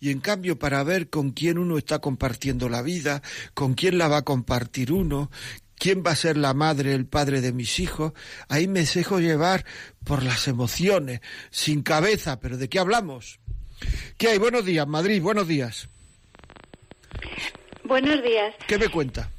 [0.00, 3.22] Y en cambio, para ver con quién uno está compartiendo la vida,
[3.54, 5.30] con quién la va a compartir uno,
[5.78, 8.12] quién va a ser la madre, el padre de mis hijos,
[8.48, 9.64] ahí me dejo llevar
[10.04, 13.40] por las emociones, sin cabeza, pero ¿de qué hablamos?
[14.16, 14.38] ¿Qué hay?
[14.38, 15.88] Buenos días, Madrid, buenos días.
[17.84, 18.54] Buenos días.
[18.66, 19.30] ¿Qué me cuenta?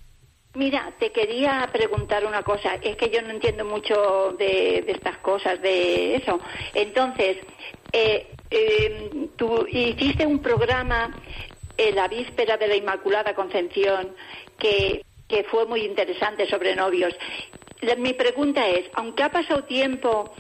[0.56, 2.75] Mira, te quería preguntar una cosa.
[2.75, 6.39] Es que yo no entiendo mucho de, estas cosas, de eso.
[6.73, 7.38] Entonces,
[7.91, 11.15] eh, em, tú hiciste un programa
[11.78, 14.15] en la víspera de la Inmaculada Concepción
[14.58, 17.13] que que fue muy interesante sobre novios.
[17.98, 20.34] mi pregunta es, aunque ha pasado tiempo,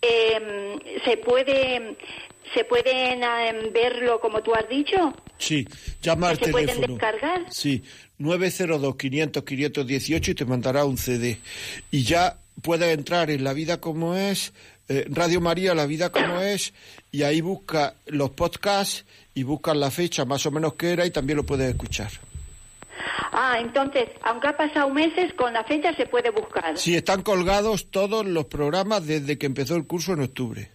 [0.00, 1.96] em, ¿se puede
[2.52, 5.14] se pueden em, verlo como tú has dicho?
[5.38, 5.66] Sí,
[6.00, 6.66] llama al teléfono.
[6.66, 7.46] ¿Se pueden descargar?
[7.50, 7.82] Sí,
[8.20, 11.38] 902-500-518 y te mandará un CD.
[11.90, 14.52] Y ya puedes entrar en La Vida Como Es,
[14.88, 16.74] eh, Radio María, La Vida Como Es,
[17.10, 19.04] y ahí busca los podcasts
[19.34, 22.10] y busca la fecha más o menos que era y también lo puedes escuchar.
[23.32, 26.76] Ah, entonces, aunque ha pasado meses, con la fecha se puede buscar.
[26.78, 30.70] Sí, están colgados todos los programas desde que empezó el curso en octubre.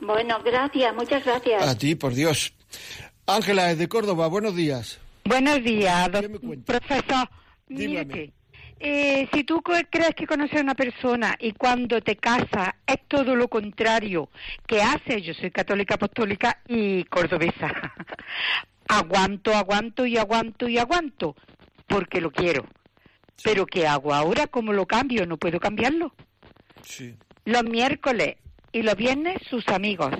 [0.00, 1.66] Bueno, gracias, muchas gracias.
[1.66, 2.52] A ti, por Dios.
[3.26, 5.00] Ángela, desde Córdoba, buenos días.
[5.24, 6.10] Buenos días,
[6.64, 7.28] profesor.
[7.68, 8.32] Dígame.
[8.78, 13.34] Eh, si tú crees que conoces a una persona y cuando te casas es todo
[13.34, 14.28] lo contrario,
[14.66, 15.24] ¿qué haces?
[15.24, 17.72] Yo soy católica apostólica y cordobesa.
[18.88, 21.36] aguanto, aguanto y aguanto y aguanto,
[21.86, 22.66] porque lo quiero.
[23.42, 24.46] Pero ¿qué hago ahora?
[24.46, 25.26] ¿Cómo lo cambio?
[25.26, 26.14] No puedo cambiarlo.
[26.82, 27.16] Sí.
[27.44, 28.36] Los miércoles
[28.72, 30.12] y los viernes sus amigos.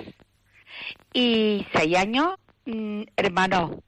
[1.13, 3.83] Y seis años, mm, hermano,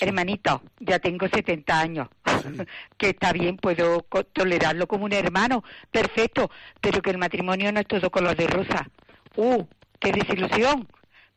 [0.00, 2.08] hermanito, ya tengo 70 años.
[2.98, 7.86] que está bien, puedo tolerarlo como un hermano, perfecto, pero que el matrimonio no es
[7.86, 8.88] todo color de rosa.
[9.36, 9.64] ¡Uh!
[10.00, 10.88] ¡Qué desilusión!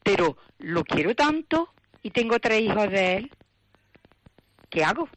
[0.04, 3.32] Pero lo quiero tanto y tengo tres hijos de él,
[4.70, 5.10] ¿qué hago?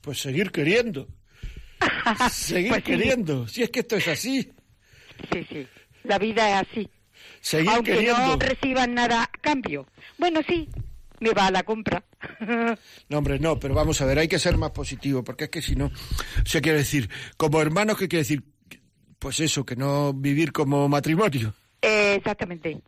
[0.00, 1.08] Pues seguir queriendo.
[2.30, 3.48] seguir pues queriendo.
[3.48, 4.52] Si es que esto es así.
[5.32, 5.66] Sí, sí.
[6.04, 6.90] La vida es así.
[7.40, 8.26] Seguir Aunque queriendo.
[8.26, 9.86] no reciban nada a cambio.
[10.18, 10.68] Bueno, sí,
[11.20, 12.04] me va a la compra.
[13.08, 15.62] no, hombre, no, pero vamos a ver, hay que ser más positivo, porque es que
[15.62, 18.44] si no, o sea, quiere decir, como hermanos, ¿qué quiere decir?
[19.18, 21.54] Pues eso, que no vivir como matrimonio.
[21.80, 22.80] exactamente.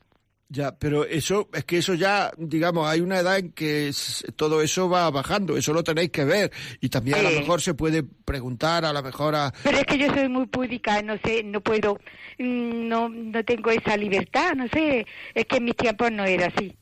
[0.51, 3.93] Ya, pero eso, es que eso ya, digamos, hay una edad en que
[4.35, 6.51] todo eso va bajando, eso lo tenéis que ver.
[6.81, 9.53] Y también a lo mejor se puede preguntar, a lo mejor a...
[9.63, 12.01] Pero es que yo soy muy púdica, no sé, no puedo,
[12.39, 15.05] mm, no, no tengo esa libertad, no sé,
[15.35, 16.75] es que en mis tiempos no era así.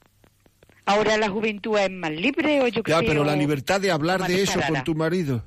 [0.84, 4.42] Ahora la juventud es más libre o yo Ya, pero la libertad de hablar de
[4.42, 5.42] eso con tu marido.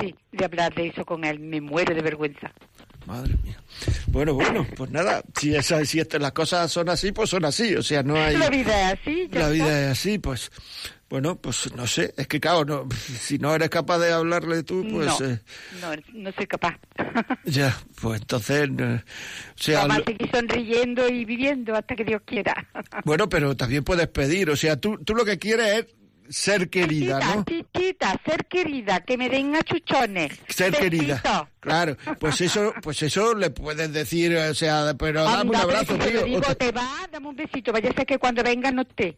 [0.00, 2.52] Sí, de hablar de eso con él, me muero de vergüenza.
[3.06, 3.60] Madre mía.
[4.06, 7.82] Bueno, bueno, pues nada, si, esa, si las cosas son así, pues son así, o
[7.82, 8.36] sea, no hay...
[8.36, 9.28] La vida es así.
[9.32, 10.50] la vida es así, pues...
[11.08, 12.88] Bueno, pues no sé, es que claro, no,
[13.20, 15.20] si no eres capaz de hablarle tú, pues...
[15.20, 15.40] No, eh,
[15.82, 16.78] no, no, soy capaz.
[17.44, 18.70] ya, pues entonces...
[18.70, 22.66] o sea, seguir sonriendo y viviendo hasta que Dios quiera.
[23.04, 25.86] bueno, pero también puedes pedir, o sea, tú, tú lo que quieres es
[26.28, 27.44] ser querida, ¿no?
[27.44, 30.32] Chiquita, ser querida, que me den achuchones.
[30.48, 31.48] Ser querida.
[31.60, 36.20] Claro, pues eso, pues eso le puedes decir, o sea, pero dame un abrazo, tío.
[36.20, 38.82] te digo, te- te va, dame un besito, vaya a ser que cuando venga no
[38.82, 39.16] esté.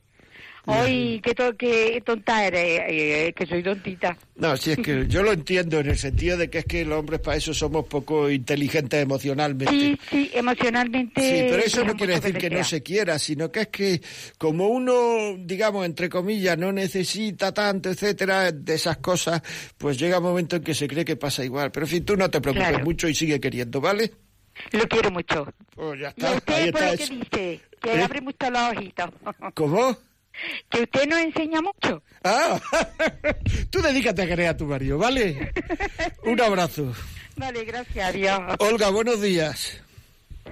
[0.67, 4.17] Ay, qué, to- qué tonta eres, eh, que soy tontita.
[4.37, 6.99] No, sí, es que yo lo entiendo en el sentido de que es que los
[7.01, 9.71] hombres para eso somos poco inteligentes emocionalmente.
[9.71, 11.21] Sí, sí, emocionalmente.
[11.21, 14.01] Sí, pero eso no quiere decir que no se quiera, sino que es que
[14.39, 19.43] como uno, digamos, entre comillas, no necesita tanto, etcétera, de esas cosas,
[19.77, 21.71] pues llega un momento en que se cree que pasa igual.
[21.73, 22.85] Pero en fin, tú no te preocupes Claro.
[22.85, 24.11] mucho y sigue queriendo, ¿vale?
[24.73, 25.47] Lo quiero mucho.
[25.75, 26.91] Pues ya Y está, ahí usted, por está.
[26.93, 28.03] lo que dice, que ¿Eh?
[28.03, 29.11] abre mucho los ojitos.
[29.55, 29.97] ¿Cómo?
[30.71, 32.03] Que usted nos enseña mucho.
[32.23, 32.61] Ah,
[33.71, 35.53] tú dedícate a querer a tu marido, ¿vale?
[36.25, 36.93] Un abrazo.
[37.37, 38.41] Vale, gracias, adiós.
[38.59, 39.83] Olga, buenos días.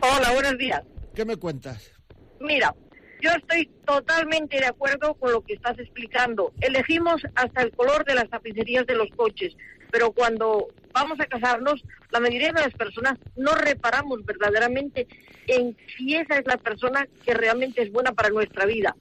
[0.00, 0.82] Hola, buenos días.
[1.14, 1.92] ¿Qué me cuentas?
[2.40, 2.74] Mira,
[3.20, 6.52] yo estoy totalmente de acuerdo con lo que estás explicando.
[6.60, 9.54] Elegimos hasta el color de las tapicerías de los coches,
[9.92, 15.06] pero cuando vamos a casarnos, la mayoría de las personas no reparamos verdaderamente
[15.46, 18.96] en si esa es la persona que realmente es buena para nuestra vida.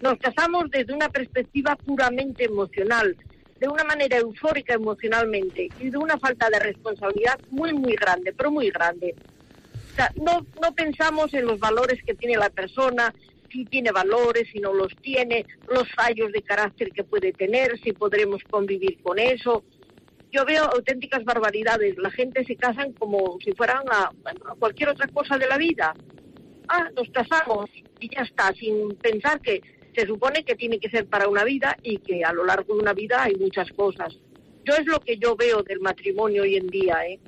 [0.00, 3.16] Nos casamos desde una perspectiva puramente emocional,
[3.58, 8.50] de una manera eufórica emocionalmente y de una falta de responsabilidad muy, muy grande, pero
[8.50, 9.14] muy grande.
[9.92, 13.14] O sea, no, no pensamos en los valores que tiene la persona,
[13.50, 17.92] si tiene valores, si no los tiene, los fallos de carácter que puede tener, si
[17.92, 19.64] podremos convivir con eso.
[20.30, 21.96] Yo veo auténticas barbaridades.
[21.96, 24.10] La gente se casan como si fueran a,
[24.58, 25.94] cualquier otra cosa de la vida.
[26.68, 27.70] Ah, nos casamos
[28.00, 29.62] y ya está, sin pensar que
[29.96, 32.80] se supone que tiene que ser para una vida y que a lo largo de
[32.80, 34.14] una vida hay muchas cosas.
[34.64, 37.18] Yo es lo que yo veo del matrimonio hoy en día, ¿eh?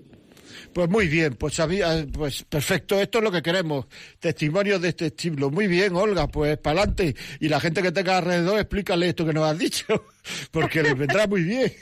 [0.72, 3.86] Pues muy bien, pues, sabía, pues perfecto, esto es lo que queremos,
[4.18, 5.50] testimonios de este estilo.
[5.50, 7.14] Muy bien, Olga, pues para adelante.
[7.40, 9.86] Y la gente que tenga alrededor, explícale esto que nos has dicho,
[10.50, 11.72] porque les vendrá muy bien.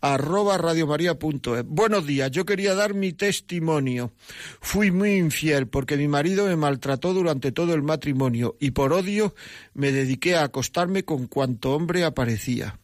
[0.00, 1.64] arroba radiomaria.es.
[1.66, 4.12] Buenos días, yo quería dar mi testimonio.
[4.60, 9.34] Fui muy infiel porque mi marido me maltrató durante todo el matrimonio y por odio
[9.74, 12.78] me dediqué a acostarme con cuanto hombre aparecía.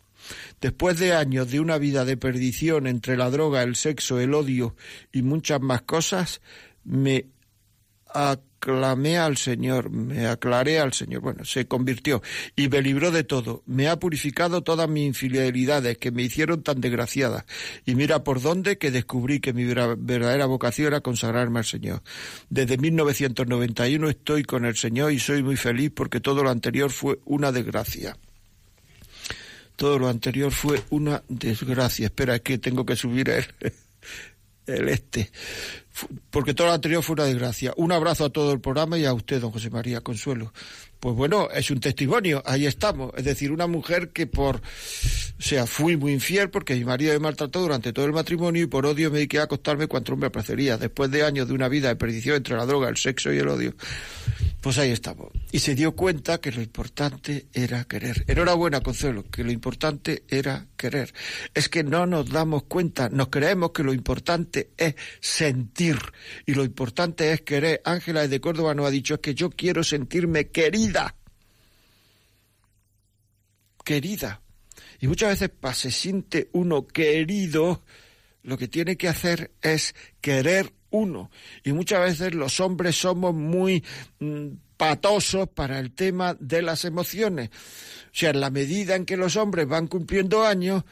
[0.61, 4.75] Después de años de una vida de perdición entre la droga, el sexo, el odio
[5.13, 6.41] y muchas más cosas,
[6.85, 7.27] me
[8.57, 11.21] aclamé al Señor, me aclaré al Señor.
[11.21, 12.23] Bueno, se convirtió
[12.57, 13.63] y me libró de todo.
[13.67, 17.47] Me ha purificado todas mis infidelidades que me hicieron tan desgraciada.
[17.85, 22.03] Y mira por dónde que descubrí que mi verdadera vocación era consagrarme al Señor.
[22.49, 27.21] Desde 1991 estoy con el Señor y soy muy feliz porque todo lo anterior fue
[27.25, 28.17] una desgracia.
[29.77, 32.07] Todo lo anterior fue una desgracia.
[32.07, 33.45] Espera, es que tengo que subir el,
[34.67, 35.31] el este.
[36.31, 37.73] Porque todo lo anterior fue una desgracia.
[37.77, 40.53] Un abrazo a todo el programa y a usted, don José María Consuelo.
[41.01, 43.13] Pues bueno, es un testimonio, ahí estamos.
[43.17, 44.61] Es decir, una mujer que por, o
[45.43, 48.87] sea, fui muy infiel porque mi marido me maltrató durante todo el matrimonio y por
[48.87, 50.79] odio me dediqué a acostarme cuanto hombre placería.
[50.79, 53.49] Después de años de una vida de perdición entre la droga, el sexo y el
[53.49, 53.75] odio,
[54.63, 55.29] pues ahí estamos.
[55.53, 58.25] Y se dio cuenta que lo importante era querer.
[58.27, 61.13] Enhorabuena, Consuelo, que lo importante era querer.
[61.55, 65.86] Es que no nos damos cuenta, nos creemos que lo importante es sentir
[66.47, 67.83] y lo importante es querer.
[67.85, 71.17] Ángela de Córdoba nos ha dicho es que yo quiero sentirme querida.
[73.85, 74.41] Querida.
[75.01, 77.83] Y muchas veces para se siente uno querido,
[78.43, 81.31] lo que tiene que hacer es querer uno.
[81.65, 83.85] Y muchas veces los hombres somos muy
[84.19, 87.51] mm, patosos para el tema de las emociones.
[87.51, 90.85] O sea, en la medida en que los hombres van cumpliendo años,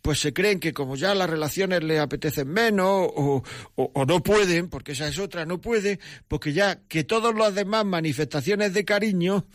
[0.00, 3.42] pues se creen que como ya las relaciones les apetecen menos o,
[3.76, 7.84] o- no pueden, porque esa es otra, no puede, porque ya que todas las demás
[7.84, 9.46] manifestaciones de cariño,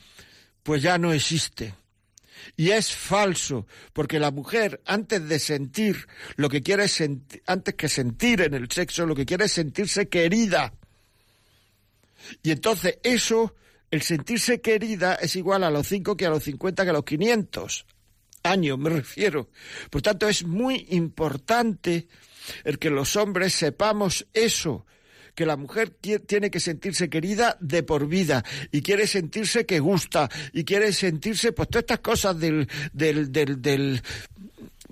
[0.64, 1.74] pues ya no existen.
[2.56, 7.90] Y es falso, porque la mujer, antes de sentir lo que quiere sentir, antes que
[7.90, 10.74] sentir en el sexo, lo que quiere es sentirse querida.
[12.44, 13.56] Y entonces eso,
[13.92, 17.04] el sentirse querida, es igual a los 5 que a los 50 que a los
[17.06, 17.86] 500
[18.48, 19.50] años, me refiero.
[19.90, 22.08] Por tanto, es muy importante
[22.64, 24.86] el que los hombres sepamos eso,
[25.36, 29.80] que la mujer tie- tiene que sentirse querida de por vida y quiere sentirse que
[29.80, 34.02] gusta y quiere sentirse, pues todas estas cosas del, del, del, del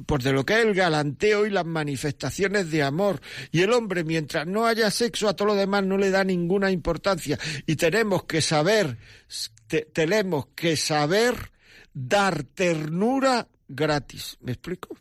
[0.05, 3.21] pues de lo que es el galanteo y las manifestaciones de amor.
[3.51, 6.69] Y el hombre, mientras no haya sexo, a todo lo demás no le da ninguna
[6.69, 7.39] importancia.
[7.65, 8.97] Y tenemos que saber,
[9.67, 11.51] te- tenemos que saber
[11.95, 14.37] dar ternura gratis.
[14.41, 14.95] ¿Me explico?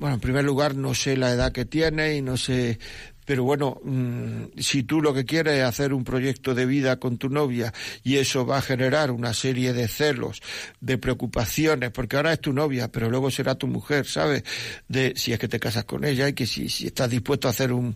[0.00, 2.80] Bueno, en primer lugar, no sé la edad que tiene y no sé
[3.28, 7.18] pero bueno, mm, si tú lo que quieres es hacer un proyecto de vida con
[7.18, 10.40] tu novia y eso va a generar una serie de celos,
[10.80, 14.44] de preocupaciones, porque ahora es tu novia, pero luego será tu mujer, ¿sabes?
[14.88, 17.50] De si es que te casas con ella y que si, si estás dispuesto a
[17.50, 17.94] hacer un,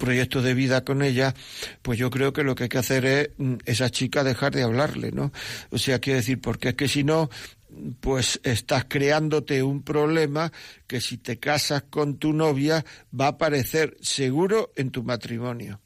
[0.00, 1.32] proyecto de vida con ella,
[1.82, 4.64] pues yo creo que lo que hay que hacer es mm, esa chica dejar de
[4.64, 5.30] hablarle, ¿no?
[5.70, 7.30] O sea, quiero decir, porque es que si no,
[8.00, 10.52] pues estás creándote un problema
[10.86, 12.84] que si te casas con tu novia
[13.18, 15.80] va a aparecer seguro en tu matrimonio.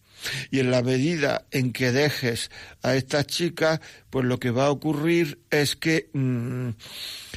[0.51, 2.51] Y en la medida en que dejes
[2.83, 3.81] a esta chica,
[4.11, 6.71] pues lo que va a ocurrir es que, mm,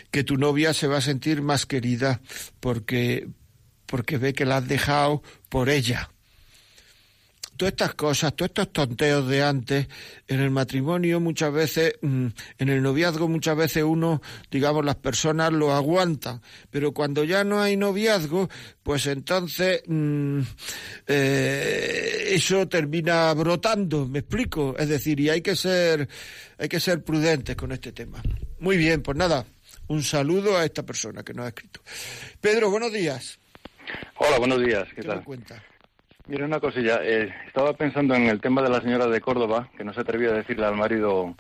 [0.10, 2.22] que tu novia se va a sentir más querida
[2.60, 3.28] porque,
[3.86, 6.11] porque ve que la has dejado por ella
[7.62, 9.88] todas estas cosas, todos estos tonteos de antes,
[10.28, 15.54] en el matrimonio muchas veces, mm, en el noviazgo muchas veces uno, digamos, las personas
[15.54, 16.42] lo aguantan,
[16.72, 18.50] pero cuando ya no hay noviazgo,
[18.82, 20.40] pues entonces mm,
[21.06, 26.10] eh, eso termina brotando, me explico, es decir, y hay que ser,
[26.58, 28.24] hay que ser prudentes con este tema.
[28.58, 29.46] Muy bien, pues nada,
[29.86, 31.82] un saludo a esta persona que nos ha escrito.
[32.40, 33.38] Pedro, buenos días.
[34.16, 35.24] Hola, buenos días, ¿qué, tal?
[36.32, 39.84] Mira una cosilla, eh, estaba pensando en el tema de la señora de Córdoba, que
[39.84, 41.36] no se atrevía a decirle al marido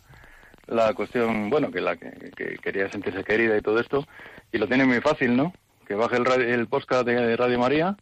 [0.67, 4.05] la cuestión, bueno, que la que, quería sentirse querida y todo esto,
[4.51, 5.53] y lo tiene muy fácil, ¿no?
[5.87, 7.95] Que baje el, el podcast de Radio María,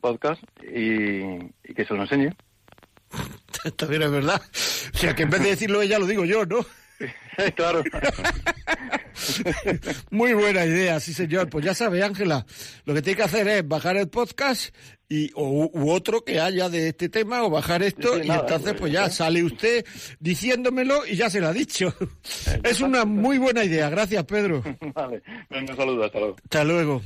[0.00, 2.30] podcast, y, que se lo enseñe.
[3.76, 4.40] También es verdad.
[4.94, 6.64] O sea, que en vez de decirlo ella, lo digo yo, ¿no?
[7.56, 7.82] claro.
[10.10, 11.50] Muy buena idea, sí señor.
[11.50, 12.46] Pues ya sabe, Ángela,
[12.84, 14.72] lo que tiene que hacer es bajar el podcast
[15.08, 18.92] y o, u otro que haya de este tema o bajar esto y entonces pues
[18.92, 19.84] ya sale usted
[20.20, 21.94] diciéndomelo y ya se lo ha dicho.
[22.62, 23.88] es una muy buena idea.
[23.88, 24.62] Gracias, Pedro.
[24.94, 26.36] Vale, un saludo, hasta luego.
[26.44, 27.02] Hasta luego.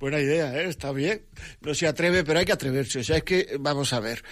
[0.00, 0.68] Buena idea, ¿eh?
[0.68, 1.26] está bien.
[1.60, 3.00] No se atreve, pero hay que atreverse.
[3.00, 4.24] O sea, es que, vamos a ver,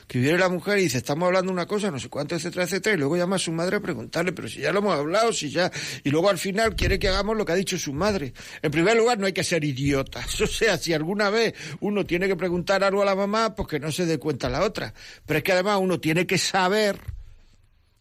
[0.07, 2.95] que viene la mujer y dice, estamos hablando una cosa, no sé cuánto, etcétera, etcétera,
[2.95, 5.49] y luego llama a su madre a preguntarle, pero si ya lo hemos hablado, si
[5.49, 5.69] ya...
[6.03, 8.33] Y luego al final quiere que hagamos lo que ha dicho su madre.
[8.61, 10.41] En primer lugar, no hay que ser idiotas.
[10.47, 13.79] O sea, si alguna vez uno tiene que preguntar algo a la mamá, pues que
[13.79, 14.93] no se dé cuenta la otra.
[15.25, 16.97] Pero es que además uno tiene que saber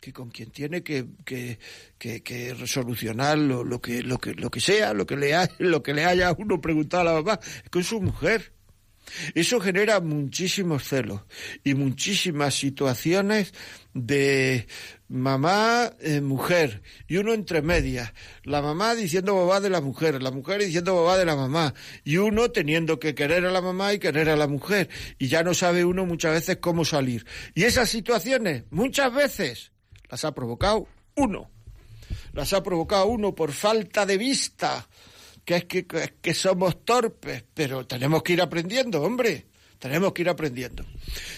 [0.00, 1.58] que con quien tiene que, que,
[1.98, 5.92] que, resolucionar lo, lo, que, lo, que, lo que sea, lo que, le lo que
[5.92, 8.55] le haya uno preguntado a la mamá, es con su mujer.
[9.34, 11.22] Eso genera muchísimos celos
[11.64, 13.52] y muchísimas situaciones
[13.94, 14.66] de,
[15.08, 20.30] mamá, eh, mujer, y uno entre medias, la mamá diciendo babá de la mujer, la
[20.30, 23.98] mujer diciendo babá de la mamá, y uno teniendo que querer a la mamá y
[23.98, 24.88] querer a la mujer,
[25.18, 27.24] y ya no sabe uno muchas veces cómo salir.
[27.54, 29.72] Y esas situaciones, muchas veces,
[30.10, 31.50] las ha provocado uno.
[32.32, 34.88] Las ha provocado uno por falta de vista,
[35.46, 39.46] que es que, que somos torpes, pero tenemos que ir aprendiendo, hombre,
[39.78, 40.84] tenemos que ir aprendiendo.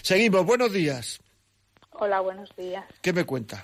[0.03, 1.21] Seguimos, buenos días.
[1.91, 2.87] Hola, buenos días.
[3.03, 3.63] ¿Qué me cuenta?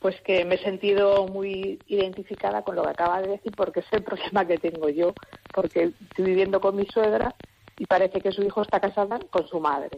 [0.00, 3.86] Pues que me he sentido muy identificada con lo que acaba de decir porque es
[3.92, 5.14] el problema que tengo yo,
[5.54, 7.34] porque estoy viviendo con mi suegra
[7.78, 9.96] y parece que su hijo está casado con su madre.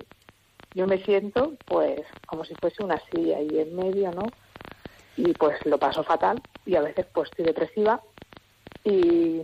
[0.75, 4.23] Yo me siento pues como si fuese una silla ahí en medio, ¿no?
[5.17, 8.01] Y pues lo paso fatal y a veces pues estoy depresiva
[8.85, 9.43] y,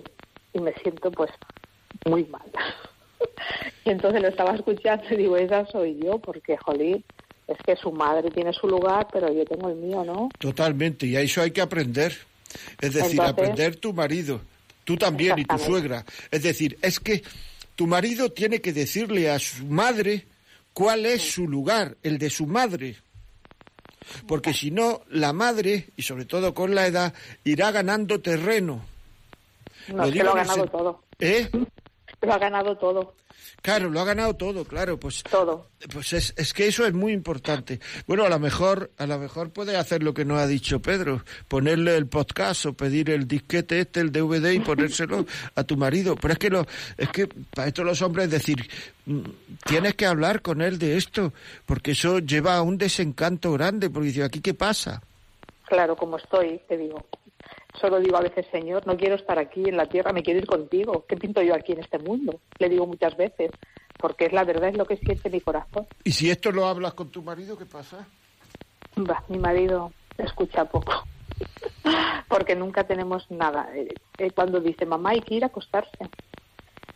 [0.52, 1.30] y me siento pues
[2.06, 2.50] muy mal.
[3.84, 7.04] y entonces lo estaba escuchando y digo, esa soy yo, porque jolín,
[7.46, 10.28] es que su madre tiene su lugar, pero yo tengo el mío, ¿no?
[10.38, 12.16] Totalmente, y a eso hay que aprender.
[12.80, 14.40] Es decir, aprender tu marido,
[14.84, 16.04] tú también y tu suegra.
[16.30, 17.22] Es decir, es que
[17.74, 20.24] tu marido tiene que decirle a su madre
[20.72, 22.96] cuál es su lugar, el de su madre.
[24.26, 27.14] Porque si no, la madre, y sobre todo con la edad,
[27.44, 28.84] irá ganando terreno.
[29.88, 31.02] No, lo, que lo ha ganado todo.
[31.18, 31.50] ¿Eh?
[32.20, 33.14] Lo ha ganado todo.
[33.64, 35.68] Claro, lo ha ganado todo, claro, pues todo.
[35.90, 37.80] Pues es, es, que eso es muy importante.
[38.06, 41.22] Bueno, a lo mejor a lo mejor puede hacer lo que nos ha dicho Pedro,
[41.48, 45.24] ponerle el podcast o pedir el disquete este, el DVD y ponérselo
[45.54, 46.14] a tu marido.
[46.14, 46.66] Pero es que lo
[46.98, 48.68] es que para esto los hombres decir
[49.06, 49.20] mm,
[49.64, 51.32] tienes que hablar con él de esto,
[51.64, 55.00] porque eso lleva a un desencanto grande, porque dice aquí qué pasa.
[55.64, 57.02] Claro, como estoy, te digo.
[57.80, 60.46] Solo digo a veces, Señor, no quiero estar aquí en la tierra, me quiero ir
[60.46, 61.04] contigo.
[61.08, 62.40] ¿Qué pinto yo aquí en este mundo?
[62.58, 63.50] Le digo muchas veces,
[63.98, 65.86] porque es la verdad, es lo que siente mi corazón.
[66.04, 68.06] ¿Y si esto lo hablas con tu marido, qué pasa?
[69.28, 71.04] Mi marido escucha poco,
[72.28, 73.68] porque nunca tenemos nada.
[73.74, 75.98] Eh, eh, cuando dice, mamá, hay que ir a acostarse,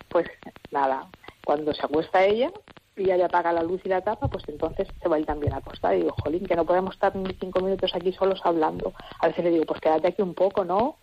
[0.08, 0.28] pues
[0.70, 1.08] nada.
[1.44, 2.52] Cuando se acuesta ella,
[2.98, 5.26] y ya le apaga la luz y la tapa, pues entonces se va a ir
[5.26, 5.94] también a acostar.
[5.94, 8.92] Y digo, jolín, que no podemos estar ni cinco minutos aquí solos hablando.
[9.20, 10.96] A veces le digo, pues quédate aquí un poco, ¿no?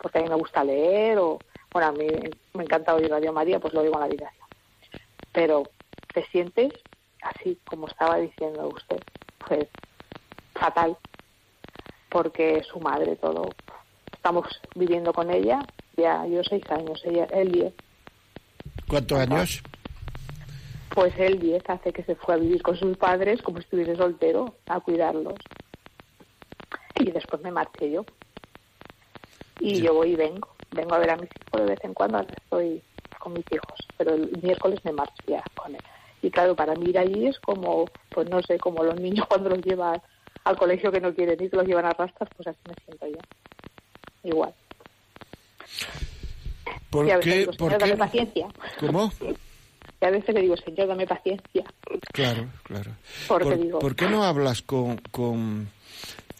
[0.00, 1.38] Porque a mí me gusta leer o...
[1.72, 2.06] Bueno, a mí
[2.54, 4.46] me encanta oír Radio María, pues lo digo en la habitación.
[5.32, 5.64] Pero
[6.14, 6.72] te sientes
[7.22, 9.00] así como estaba diciendo usted,
[9.46, 9.66] pues
[10.54, 10.96] fatal,
[12.08, 13.50] porque su madre todo.
[14.12, 15.60] Estamos viviendo con ella,
[15.96, 17.74] ya yo seis años, ella, él diez.
[18.88, 19.62] ¿Cuántos años?
[20.98, 23.94] Pues él 10 hace que se fue a vivir con sus padres como si estuviese
[23.94, 25.36] soltero, a cuidarlos.
[26.98, 28.04] Y después me marché yo.
[29.60, 30.48] Y yo voy y vengo.
[30.72, 32.82] Vengo a ver a mis hijos de vez en cuando, ahora estoy
[33.20, 33.78] con mis hijos.
[33.96, 35.80] Pero el miércoles me marcho ya con él.
[36.20, 39.50] Y claro, para mí ir allí es como, pues no sé, como los niños cuando
[39.50, 40.02] los llevan
[40.42, 43.06] al colegio que no quieren ir, que los llevan a rastras, pues así me siento
[43.06, 43.20] yo.
[44.24, 44.52] Igual.
[46.90, 47.48] ¿Por qué?
[47.56, 47.96] ¿Por qué?
[47.96, 48.48] paciencia.
[48.80, 49.12] ¿Cómo?
[50.00, 51.64] Y a veces le digo, Señor, dame paciencia.
[52.12, 52.92] Claro, claro.
[53.26, 55.68] ¿Por, ¿por qué no hablas con, con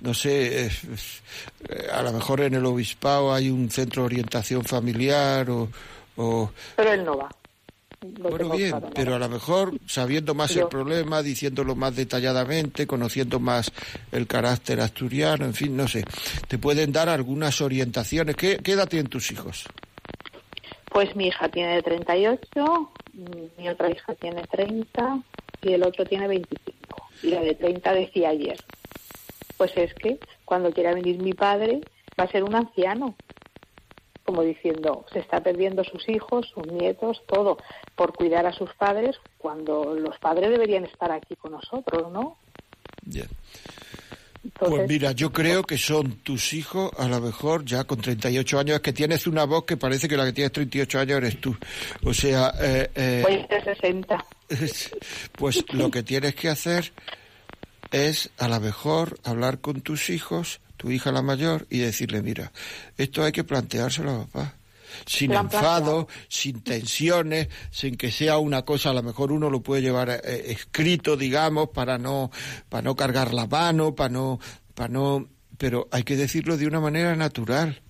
[0.03, 0.71] no sé, eh,
[1.93, 5.69] a lo mejor en el obispado hay un centro de orientación familiar o...
[6.17, 6.51] o...
[6.77, 7.29] Pero él no va.
[8.01, 13.73] bueno, bien, pero a lo mejor sabiendo más el problema, diciéndolo más detalladamente, conociendo más
[14.13, 16.05] el carácter asturiano, en fin, no sé,
[16.47, 18.37] te pueden dar algunas orientaciones.
[18.37, 19.67] ¿Qué, qué edad tienen tus hijos?
[20.91, 22.91] Pues mi hija tiene 38,
[23.57, 25.21] mi otra hija tiene 30
[25.63, 27.09] y el otro tiene 25.
[27.23, 28.59] Y la de 30 decía ayer,
[29.57, 31.81] pues es que cuando quiera venir mi padre
[32.19, 33.15] va a ser un anciano.
[34.25, 37.59] Como diciendo, se está perdiendo sus hijos, sus nietos, todo,
[37.97, 42.37] por cuidar a sus padres, cuando los padres deberían estar aquí con nosotros, ¿no?
[44.59, 48.77] Pues mira, yo creo que son tus hijos, a lo mejor ya con 38 años,
[48.77, 51.57] es que tienes una voz que parece que la que tienes 38 años eres tú.
[52.05, 52.53] O sea...
[52.61, 54.25] Eh, eh, de 60.
[55.33, 56.93] Pues lo que tienes que hacer
[57.91, 62.53] es, a lo mejor, hablar con tus hijos, tu hija la mayor, y decirle, mira,
[62.97, 64.58] esto hay que planteárselo a papá
[65.07, 69.83] sin enfado, sin tensiones, sin que sea una cosa, a lo mejor uno lo puede
[69.83, 72.31] llevar eh, escrito, digamos, para no,
[72.69, 74.39] para no cargar la mano, para no,
[74.75, 77.83] para no, pero hay que decirlo de una manera natural.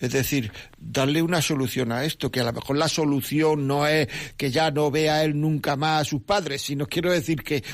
[0.00, 4.06] Es decir, darle una solución a esto, que a lo mejor la solución no es
[4.36, 7.64] que ya no vea él nunca más a sus padres, sino quiero decir que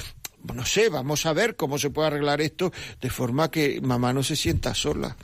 [0.52, 4.22] no sé, vamos a ver cómo se puede arreglar esto de forma que mamá no
[4.22, 5.16] se sienta sola.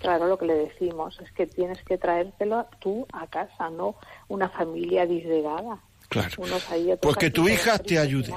[0.00, 3.96] Claro, lo que le decimos es que tienes que traértelo tú a casa, no
[4.28, 5.78] una familia disgregada.
[6.08, 6.42] Claro.
[7.00, 8.34] pues que tu hija te ayude.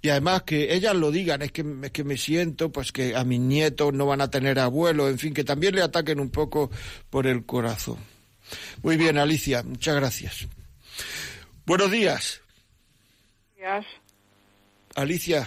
[0.00, 3.24] Y además que ellas lo digan, es que, es que me siento, pues que a
[3.24, 6.70] mis nietos no van a tener abuelo, en fin, que también le ataquen un poco
[7.10, 7.98] por el corazón.
[8.82, 10.46] Muy bien, Alicia, muchas gracias.
[11.66, 12.40] Buenos días.
[13.56, 13.84] Días.
[14.94, 15.46] Alicia.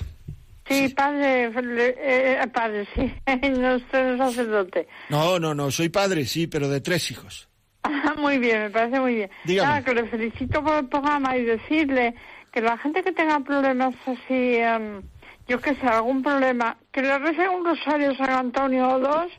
[0.67, 3.13] Sí, padre, eh, eh, padre, sí,
[3.57, 4.87] no soy sacerdote.
[5.09, 7.47] No, no, no, soy padre, sí, pero de tres hijos.
[7.83, 9.29] Ah, muy bien, me parece muy bien.
[9.45, 9.83] Dígame.
[9.83, 12.15] que le felicito por el programa y decirle
[12.51, 15.01] que la gente que tenga problemas así, em,
[15.47, 19.31] yo qué sé, algún problema, que le rece un rosario San Antonio o dos,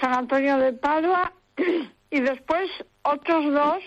[0.00, 1.32] San Antonio de Padua,
[2.10, 2.70] y después
[3.02, 3.82] otros dos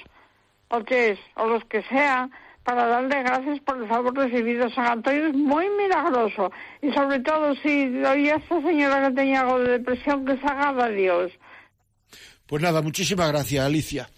[0.68, 2.32] o tres, o los que sean,
[2.64, 4.70] para darle gracias por el favor recibido.
[4.70, 6.52] San Antonio es muy milagroso.
[6.82, 10.46] Y sobre todo, si oía a esta señora que tenía algo de depresión, que se
[10.46, 11.32] haga Dios.
[12.48, 14.10] Pues nada, muchísimas gracias, Alicia.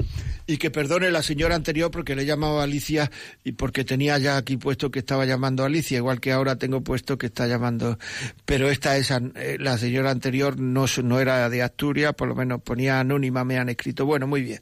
[0.47, 3.09] Y que perdone la señora anterior porque le he llamado Alicia
[3.43, 7.17] y porque tenía ya aquí puesto que estaba llamando Alicia, igual que ahora tengo puesto
[7.17, 7.97] que está llamando.
[8.45, 12.61] Pero esta es eh, la señora anterior no, no era de Asturias, por lo menos
[12.61, 14.05] ponía anónima, me han escrito.
[14.05, 14.61] Bueno, muy bien.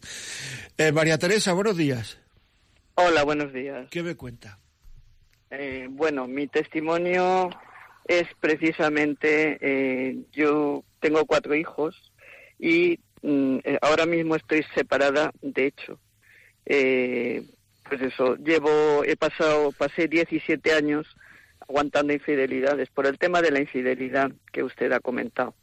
[0.77, 2.22] Eh, María Teresa, buenos días.
[2.95, 3.87] Hola, buenos días.
[3.89, 4.59] ¿Qué me cuenta?
[5.49, 7.49] Eh, bueno, mi testimonio
[8.05, 12.11] es precisamente, eh, yo tengo cuatro hijos
[12.59, 15.99] y mm, eh, ahora mismo estoy separada, de hecho.
[16.65, 21.07] pues eso, llevo, he pasado, pasé 17 años
[21.67, 25.55] aguantando infidelidades por el tema de la infidelidad que usted ha comentado.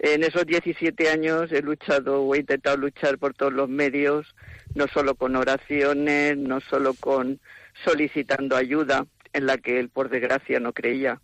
[0.00, 4.34] En esos 17 años he luchado o he intentado luchar por todos los medios,
[4.78, 7.40] no solo con oraciones, no solo con
[7.84, 11.20] solicitando ayuda, en la que él por desgracia no creía.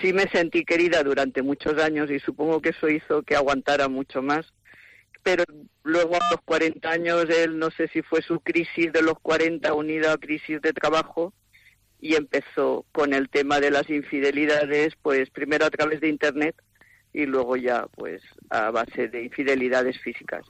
[0.00, 4.22] Sí me sentí querida durante muchos años y supongo que eso hizo que aguantara mucho
[4.22, 4.46] más.
[5.22, 5.44] Pero
[5.82, 9.74] luego a los 40 años él no sé si fue su crisis de los 40
[9.74, 11.34] unida a crisis de trabajo
[12.00, 16.54] y empezó con el tema de las infidelidades, pues primero a través de internet
[17.12, 20.46] y luego ya pues a base de infidelidades físicas.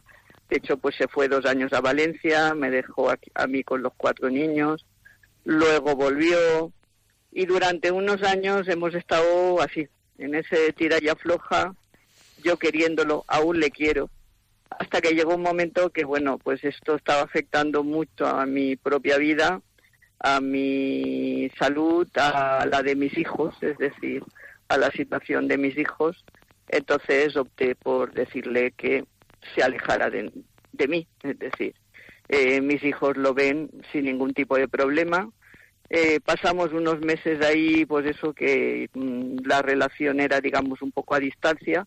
[0.50, 3.92] De hecho, pues se fue dos años a Valencia, me dejó a, mí con los
[3.96, 4.84] cuatro niños,
[5.44, 6.72] luego volvió
[7.30, 9.86] y durante unos años hemos estado así,
[10.18, 11.72] en ese tira y afloja,
[12.42, 14.10] yo queriéndolo, aún le quiero,
[14.70, 19.18] hasta que llegó un momento que, bueno, pues esto estaba afectando mucho a mi propia
[19.18, 19.62] vida,
[20.18, 24.24] a mi salud, a la de mis hijos, es decir,
[24.66, 26.24] a la situación de mis hijos,
[26.68, 29.04] entonces opté por decirle que
[29.54, 30.30] se alejara de,
[30.88, 31.74] mí, es decir,
[32.28, 35.28] eh, mis hijos lo ven sin ningún tipo de problema.
[35.88, 41.14] Eh, pasamos unos meses ahí, pues eso, que mm, la relación era, digamos, un poco
[41.14, 41.86] a distancia.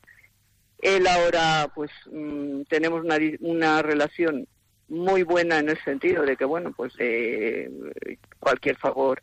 [0.80, 4.48] Él ahora, pues, mm, tenemos una, una relación
[4.90, 7.70] muy buena en el sentido de que, bueno, pues eh,
[8.40, 9.22] cualquier favor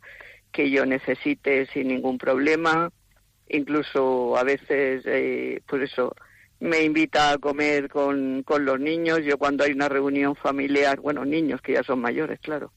[0.51, 2.91] que yo necesite sin ningún problema,
[3.47, 6.15] incluso a veces, eh, pues eso,
[6.61, 9.19] me invita a comer con, con los niños.
[9.23, 12.71] Yo cuando hay una reunión familiar, bueno, niños que ya son mayores, claro,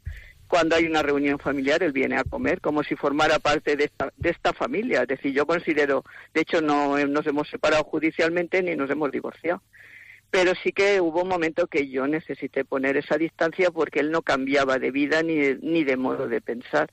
[0.48, 4.12] cuando hay una reunión familiar, él viene a comer como si formara parte de esta,
[4.16, 5.02] de esta familia.
[5.02, 9.62] Es decir, yo considero, de hecho, no nos hemos separado judicialmente ni nos hemos divorciado.
[10.30, 14.22] Pero sí que hubo un momento que yo necesité poner esa distancia porque él no
[14.22, 16.90] cambiaba de vida ni ni de modo de pensar.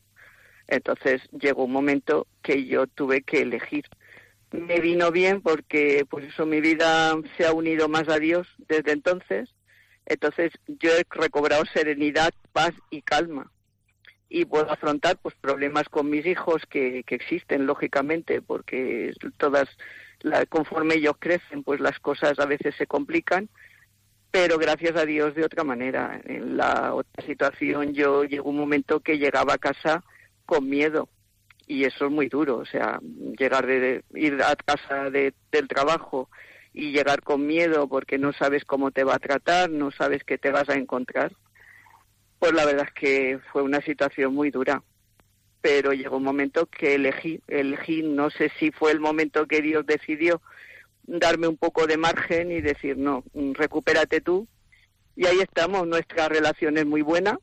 [0.68, 3.86] Entonces llegó un momento que yo tuve que elegir.
[4.52, 8.92] Me vino bien porque, pues eso, mi vida se ha unido más a Dios desde
[8.92, 9.50] entonces.
[10.06, 13.52] Entonces yo he recobrado serenidad, paz y calma.
[14.28, 19.70] Y puedo afrontar pues problemas con mis hijos que, que existen, lógicamente, porque todas,
[20.22, 23.50] la, conforme ellos crecen, pues las cosas a veces se complican
[24.32, 26.20] pero gracias a Dios de otra manera.
[26.24, 30.04] En la otra situación yo llegó un momento que llegaba a casa
[30.46, 31.10] con miedo
[31.68, 33.00] y eso es muy duro, o sea,
[33.38, 36.30] llegar de, ir a casa de, del trabajo
[36.74, 40.38] y llegar con miedo porque no sabes cómo te va a tratar, no sabes qué
[40.38, 41.34] te vas a encontrar,
[42.40, 44.82] pues la verdad es que fue una situación muy dura.
[45.62, 49.86] Pero llegó un momento que elegí, elegí, no sé si fue el momento que Dios
[49.86, 50.42] decidió
[51.04, 54.48] darme un poco de margen y decir, no, recupérate tú.
[55.16, 57.38] Y ahí estamos, nuestra relación es muy buena,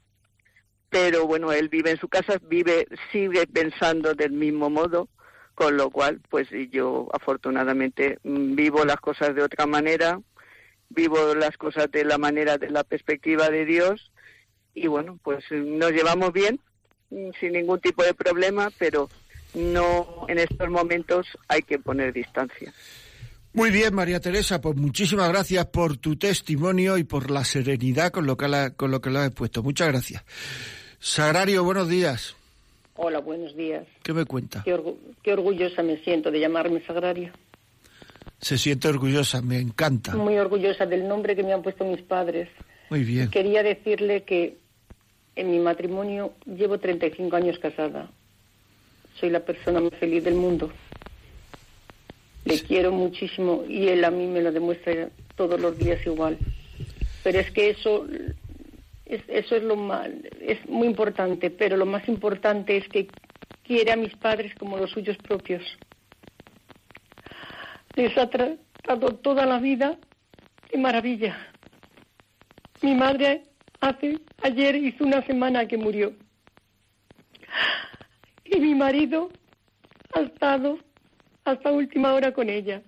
[0.91, 5.09] pero bueno, él vive en su casa, vive, sigue pensando del mismo modo,
[5.55, 10.21] con lo cual, pues yo afortunadamente mm, vivo las cosas de otra manera,
[10.89, 14.13] vivo las cosas de la manera, de la perspectiva de Dios,
[14.75, 16.61] y bueno, pues nos llevamos bien,
[17.11, 19.09] mm, sin ningún tipo de problema, pero
[19.55, 22.73] no en estos momentos hay que poner distancia.
[23.53, 28.27] Muy bien, María Teresa, pues muchísimas gracias por tu testimonio y por la serenidad con
[28.27, 29.63] lo que, con lo, que lo has puesto.
[29.63, 30.23] Muchas gracias.
[31.01, 32.37] Sagrario, buenos días.
[32.97, 33.87] Hola, buenos días.
[34.03, 34.65] ¿Qué me cuenta?
[34.65, 37.33] Qué, orgullosa me siento de llamarme Sagrario.
[38.41, 40.17] Se siente orgullosa, me encanta.
[40.17, 42.49] Muy orgullosa del nombre que me han puesto mis padres.
[42.91, 43.31] Muy bien.
[43.31, 44.57] Quería decirle que
[45.37, 48.11] en mi matrimonio llevo 35 años casada.
[49.21, 50.73] Soy la persona más feliz del mundo.
[52.45, 56.39] Le quiero muchísimo y él a mí me lo demuestra todos los días igual.
[57.23, 58.07] Pero es que eso
[59.09, 60.09] eso es lo más,
[60.41, 63.09] es muy importante, pero lo más importante es que
[63.63, 65.63] quiere a mis padres como los suyos propios.
[67.95, 69.97] Les ha tratado toda la vida
[70.71, 71.39] de maravilla.
[72.83, 73.45] Mi madre
[73.81, 76.13] hace ayer hizo una semana que murió.
[78.45, 79.31] Y mi marido
[80.13, 80.79] ha estado
[81.45, 82.83] hasta última hora con ella.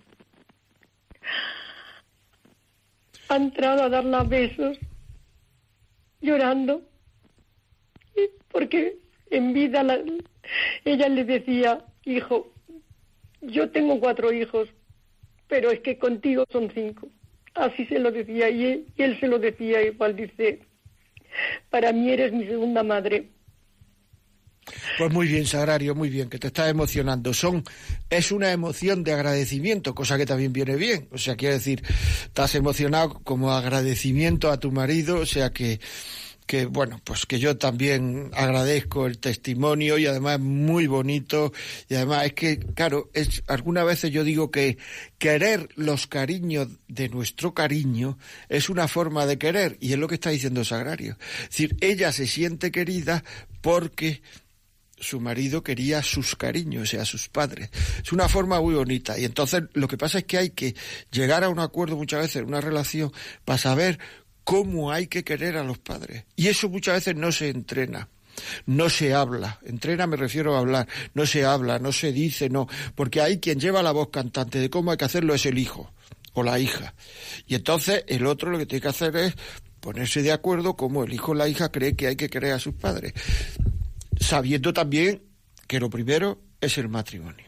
[3.28, 4.78] Ha entrado a darle besos
[6.20, 6.82] llorando,
[8.50, 8.98] porque
[9.30, 9.82] en vida
[10.84, 12.52] ella le decía, hijo,
[13.40, 14.68] yo tengo cuatro hijos,
[15.48, 17.08] pero es que contigo son cinco.
[17.54, 20.60] Así se lo decía y él, y él se lo decía igual, dice,
[21.70, 23.28] para mí eres mi segunda madre.
[24.98, 27.32] Pues muy bien, Sagrario, muy bien, que te estás emocionando.
[27.34, 27.64] Son,
[28.08, 31.08] es una emoción de agradecimiento, cosa que también viene bien.
[31.12, 31.82] O sea, quiero decir,
[32.24, 35.80] estás emocionado como agradecimiento a tu marido, o sea que
[36.50, 41.52] que bueno, pues que yo también agradezco el testimonio y además es muy bonito
[41.88, 44.76] y además es que, claro, es, algunas veces yo digo que
[45.18, 48.18] querer los cariños de nuestro cariño
[48.48, 51.16] es una forma de querer y es lo que está diciendo Sagrario.
[51.42, 53.22] Es decir, ella se siente querida
[53.60, 54.20] porque
[55.00, 57.70] su marido quería sus cariños, o sea, sus padres.
[58.02, 59.18] Es una forma muy bonita.
[59.18, 60.76] Y entonces lo que pasa es que hay que
[61.10, 63.12] llegar a un acuerdo muchas veces, una relación,
[63.44, 63.98] para saber
[64.44, 66.24] cómo hay que querer a los padres.
[66.36, 68.08] Y eso muchas veces no se entrena.
[68.64, 72.68] No se habla, entrena me refiero a hablar, no se habla, no se dice, no,
[72.94, 75.92] porque hay quien lleva la voz cantante de cómo hay que hacerlo es el hijo
[76.32, 76.94] o la hija.
[77.46, 79.34] Y entonces el otro lo que tiene que hacer es
[79.80, 82.60] ponerse de acuerdo cómo el hijo o la hija cree que hay que querer a
[82.60, 83.12] sus padres
[84.20, 85.22] sabiendo también
[85.66, 87.46] que lo primero es el matrimonio.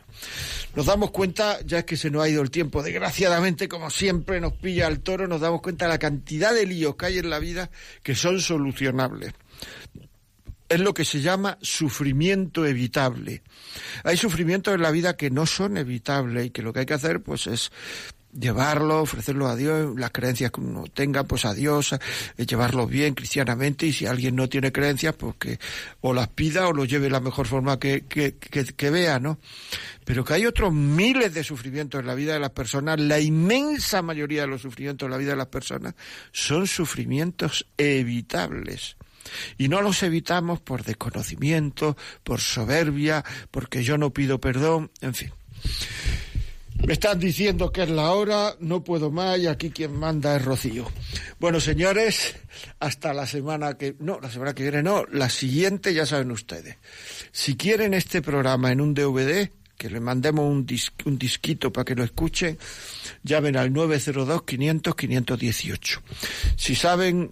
[0.75, 4.41] Nos damos cuenta, ya es que se nos ha ido el tiempo, desgraciadamente, como siempre
[4.41, 7.29] nos pilla el toro, nos damos cuenta de la cantidad de líos que hay en
[7.29, 7.71] la vida
[8.03, 9.35] que son solucionables.
[10.69, 13.43] Es lo que se llama sufrimiento evitable.
[14.05, 16.95] Hay sufrimientos en la vida que no son evitables y que lo que hay que
[16.95, 17.71] hacer pues es
[18.33, 23.15] llevarlo, ofrecerlo a Dios, las creencias que uno tenga, pues a Dios, eh, llevarlo bien
[23.15, 25.59] cristianamente y si alguien no tiene creencias, pues que
[26.01, 29.39] o las pida o lo lleve de la mejor forma que, que, que, vea, ¿no?
[30.05, 34.03] Pero que hay otros miles de sufrimientos en la vida de las personas, la inmensa
[34.03, 35.95] mayoría de los sufrimientos en la vida de las personas
[36.33, 38.97] son sufrimientos evitables.
[39.57, 45.33] Y no los evitamos por desconocimiento, por soberbia, porque yo no pido perdón, en fin.
[46.87, 50.45] Me están diciendo que es la hora, no puedo más y aquí quien manda es
[50.45, 50.91] Rocío.
[51.39, 52.35] Bueno, señores,
[52.81, 53.95] hasta la semana que...
[54.01, 56.79] No, la semana que viene no, la siguiente ya saben ustedes.
[57.31, 60.67] Si quieren este programa en un DVD, que le mandemos un,
[61.05, 62.59] un disquito para que lo escuchen,
[63.23, 66.01] llamen al 902-500-518.
[66.57, 67.31] Si saben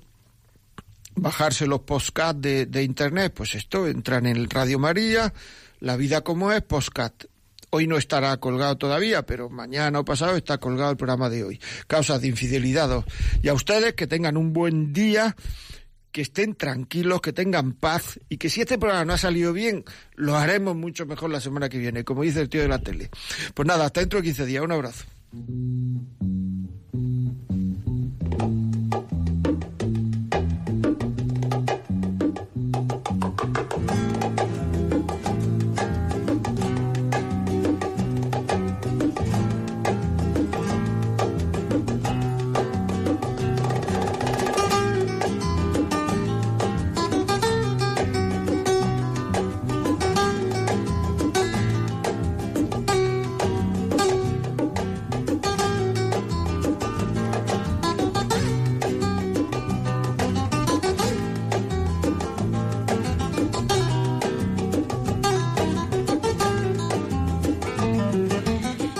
[1.16, 5.34] bajarse los podcasts de, internet, pues esto, entran en Radio María,
[5.80, 7.24] La Vida como es, podcast
[7.70, 11.60] Hoy no estará colgado todavía, pero mañana o pasado está colgado el programa de hoy.
[11.86, 13.04] Causas de infidelidad.
[13.42, 15.36] Y a ustedes que tengan un buen día,
[16.10, 19.84] que estén tranquilos, que tengan paz y que si este programa no ha salido bien,
[20.16, 23.10] lo haremos mucho mejor la semana que viene, como dice el tío de la tele.
[23.54, 24.64] Pues nada, hasta dentro de 15 días.
[24.64, 25.04] Un abrazo.